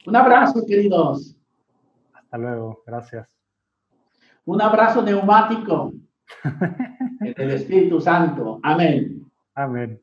Un 0.08 0.16
abrazo, 0.16 0.66
queridos. 0.66 1.38
Hasta 2.28 2.38
luego, 2.40 2.84
gracias. 2.86 3.26
Un 4.44 4.62
abrazo 4.62 5.02
neumático 5.02 5.94
en 6.44 7.34
el 7.38 7.52
Espíritu 7.52 8.02
Santo. 8.02 8.60
Amén. 8.64 9.26
Amén. 9.56 9.98